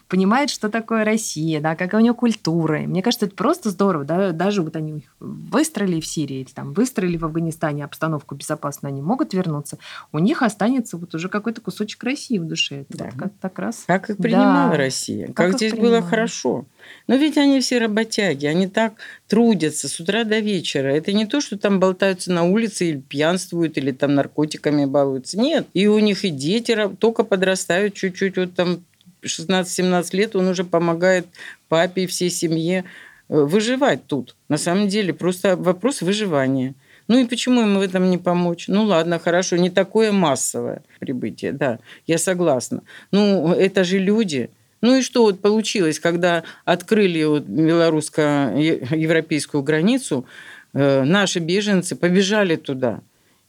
понимают, 0.08 0.50
что 0.50 0.70
такое 0.70 1.06
Россия, 1.06 1.62
да, 1.62 1.76
какая 1.76 1.98
у 1.98 2.04
нее 2.04 2.16
культура. 2.16 2.84
И 2.84 2.88
мне 2.88 3.04
кажется, 3.04 3.28
это 3.28 3.36
просто 3.36 3.70
здорово. 3.70 4.04
Да? 4.04 4.32
Даже 4.32 4.64
вот 4.64 4.76
они 4.76 5.06
выстроили 5.20 6.00
в 6.00 6.08
Сирии, 6.08 6.38
или 6.38 6.52
там 6.52 6.74
выстроили 6.74 7.18
в 7.18 7.26
Афганистане 7.26 7.86
обстановку 7.86 8.34
безопасную, 8.34 8.92
они 8.92 9.02
могут 9.02 9.34
вернуться. 9.34 9.78
У 10.12 10.20
них 10.20 10.42
останется 10.42 10.98
вот 10.98 11.14
уже 11.14 11.30
какой-то 11.30 11.62
кусочек 11.62 12.04
России 12.04 12.40
в 12.40 12.46
душе. 12.46 12.82
Это 12.82 12.98
да. 12.98 13.06
вот 13.06 13.14
как, 13.16 13.34
так 13.40 13.60
раз. 13.60 13.84
Как 13.86 14.10
их 14.10 14.18
принимала 14.18 14.72
да. 14.72 14.78
Россия, 14.78 15.28
как, 15.28 15.36
как 15.36 15.54
здесь 15.54 15.74
принимала. 15.74 16.00
было 16.00 16.10
хорошо. 16.10 16.66
Но 17.08 17.16
ведь 17.16 17.38
они 17.38 17.60
все 17.60 17.80
работяги, 17.80 18.46
они 18.46 18.68
так 18.68 18.94
трудятся 19.28 19.88
с 19.88 20.00
утра 20.00 20.24
до 20.24 20.40
вечера. 20.40 20.88
Это 20.88 21.14
не 21.14 21.26
то, 21.26 21.42
что 21.42 21.58
там 21.58 21.80
болтаются 21.80 22.32
на 22.32 22.44
улице 22.44 22.90
или 22.90 23.00
пьянствуют, 23.00 23.78
или 23.78 23.92
там 23.92 24.16
наркотиками 24.16 24.86
балуются. 24.86 25.40
Нет. 25.40 25.68
И 25.74 25.88
у 25.88 26.00
них 26.00 26.24
и 26.26 26.30
дети 26.30 26.78
только 27.00 27.24
подрастают 27.24 27.94
чуть-чуть, 27.94 28.38
вот 28.38 28.54
там 28.54 28.84
16-17 29.22 30.16
лет, 30.16 30.36
он 30.36 30.48
уже 30.48 30.64
помогает 30.64 31.28
папе 31.70 32.04
и 32.04 32.08
всей 32.08 32.30
семье 32.30 32.84
э, 33.30 33.42
выживать 33.42 34.06
тут. 34.08 34.36
На 34.50 34.58
самом 34.58 34.88
деле, 34.88 35.14
просто 35.14 35.56
вопрос 35.56 36.02
выживания. 36.02 36.76
Ну 37.08 37.20
и 37.20 37.26
почему 37.26 37.62
им 37.62 37.78
в 37.78 37.82
этом 37.82 38.10
не 38.10 38.18
помочь? 38.18 38.68
Ну 38.68 38.84
ладно, 38.84 39.20
хорошо, 39.20 39.58
не 39.58 39.70
такое 39.70 40.12
массовое 40.12 40.84
прибытие, 41.00 41.52
да, 41.52 41.80
я 42.08 42.18
согласна. 42.18 42.82
Ну, 43.12 43.54
это 43.54 43.84
же 43.84 44.00
люди– 44.00 44.50
ну 44.84 44.98
и 44.98 45.02
что 45.02 45.24
вот 45.24 45.40
получилось, 45.40 45.98
когда 45.98 46.44
открыли 46.66 47.24
вот 47.24 47.44
белорусско-европейскую 47.44 49.64
границу, 49.64 50.26
э, 50.74 51.04
наши 51.04 51.40
беженцы 51.40 51.96
побежали 51.96 52.58
туда. 52.58 53.00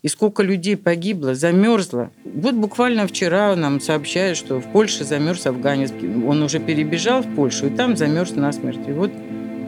И 0.01 0.07
сколько 0.07 0.43
людей 0.43 0.77
погибло, 0.77 1.35
замерзло. 1.35 2.09
Вот 2.23 2.55
буквально 2.55 3.05
вчера 3.05 3.53
нам 3.57 3.81
сообщают, 3.81 4.37
что 4.37 4.61
в 4.61 4.71
Польше 4.71 5.03
замерз 5.03 5.45
афганец. 5.45 5.91
Он 6.25 6.41
уже 6.41 6.59
перебежал 6.59 7.21
в 7.21 7.35
Польшу, 7.35 7.67
и 7.67 7.69
там 7.69 7.97
замерз 7.97 8.31
насмерть. 8.35 8.87
И 8.87 8.93
вот, 8.93 9.11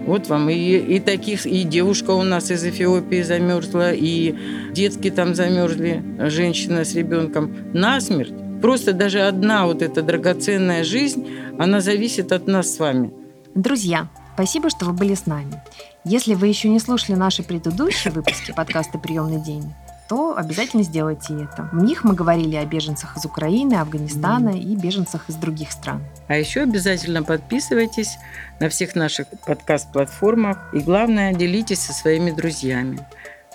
вот 0.05 0.29
вам 0.29 0.49
и, 0.49 0.77
и 0.77 1.01
таких, 1.01 1.45
и 1.45 1.63
девушка 1.63 2.11
у 2.11 2.23
нас 2.23 2.49
из 2.49 2.63
Эфиопии 2.63 3.23
замерзла, 3.23 3.91
и 3.91 4.33
детки 4.71 5.11
там 5.11 5.35
замерзли, 5.35 6.01
женщина 6.29 6.85
с 6.85 6.95
ребенком 6.95 7.53
насмерть. 7.73 8.46
Просто 8.61 8.93
даже 8.93 9.21
одна 9.21 9.65
вот 9.65 9.81
эта 9.81 10.01
драгоценная 10.01 10.83
жизнь, 10.83 11.27
она 11.59 11.81
зависит 11.81 12.31
от 12.31 12.47
нас 12.47 12.75
с 12.75 12.79
вами. 12.79 13.11
Друзья, 13.55 14.07
спасибо, 14.33 14.69
что 14.69 14.85
вы 14.85 14.93
были 14.93 15.13
с 15.13 15.25
нами. 15.25 15.61
Если 16.05 16.33
вы 16.33 16.47
еще 16.47 16.69
не 16.69 16.79
слушали 16.79 17.15
наши 17.15 17.43
предыдущие 17.43 18.13
выпуски 18.13 18.53
подкаста 18.53 18.97
«Приемный 18.97 19.41
день», 19.41 19.73
то 20.07 20.35
обязательно 20.37 20.83
сделайте 20.83 21.33
это. 21.33 21.69
В 21.73 21.83
них 21.83 22.03
мы 22.03 22.13
говорили 22.13 22.55
о 22.55 22.65
беженцах 22.65 23.17
из 23.17 23.25
Украины, 23.25 23.73
Афганистана 23.73 24.57
и 24.57 24.75
беженцах 24.75 25.29
из 25.29 25.35
других 25.35 25.71
стран. 25.71 26.01
А 26.27 26.37
еще 26.37 26.61
обязательно 26.61 27.23
подписывайтесь 27.23 28.17
на 28.59 28.69
всех 28.69 28.95
наших 28.95 29.27
подкаст-платформах 29.45 30.73
и, 30.73 30.79
главное, 30.79 31.33
делитесь 31.33 31.79
со 31.79 31.93
своими 31.93 32.31
друзьями. 32.31 32.99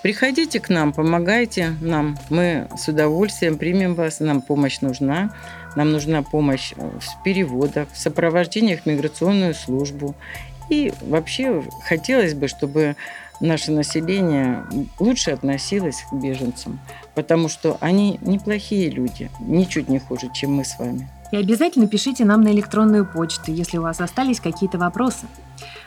Приходите 0.03 0.59
к 0.59 0.67
нам, 0.67 0.91
помогайте 0.91 1.77
нам. 1.79 2.17
Мы 2.29 2.67
с 2.77 2.89
удовольствием 2.89 3.57
примем 3.57 3.95
вас. 3.95 4.19
Нам 4.19 4.41
помощь 4.41 4.81
нужна. 4.81 5.33
Нам 5.77 5.93
нужна 5.93 6.23
помощь 6.23 6.73
в 6.75 7.23
переводах, 7.23 7.87
в 7.89 7.97
сопровождениях 7.97 8.81
в 8.81 8.85
миграционную 8.85 9.55
службу. 9.55 10.13
И 10.69 10.93
вообще 11.01 11.63
хотелось 11.85 12.33
бы, 12.33 12.49
чтобы 12.49 12.97
наше 13.39 13.71
население 13.71 14.65
лучше 14.99 15.31
относилось 15.31 16.03
к 16.11 16.13
беженцам, 16.13 16.81
потому 17.15 17.47
что 17.47 17.77
они 17.79 18.19
неплохие 18.21 18.89
люди, 18.89 19.31
ничуть 19.39 19.87
не 19.87 19.99
хуже, 19.99 20.29
чем 20.33 20.55
мы 20.55 20.65
с 20.65 20.77
вами. 20.79 21.09
И 21.31 21.37
обязательно 21.37 21.87
пишите 21.87 22.25
нам 22.25 22.41
на 22.41 22.49
электронную 22.49 23.05
почту, 23.05 23.53
если 23.53 23.77
у 23.77 23.83
вас 23.83 24.01
остались 24.01 24.41
какие-то 24.41 24.77
вопросы. 24.77 25.27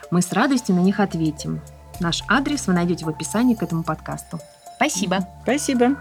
Мы 0.09 0.23
с 0.23 0.33
радостью 0.33 0.73
на 0.73 0.79
них 0.79 0.99
ответим. 0.99 1.61
Наш 1.99 2.23
адрес 2.27 2.67
вы 2.67 2.73
найдете 2.73 3.05
в 3.05 3.09
описании 3.09 3.55
к 3.55 3.63
этому 3.63 3.83
подкасту. 3.83 4.39
Спасибо. 4.75 5.27
Спасибо. 5.43 5.97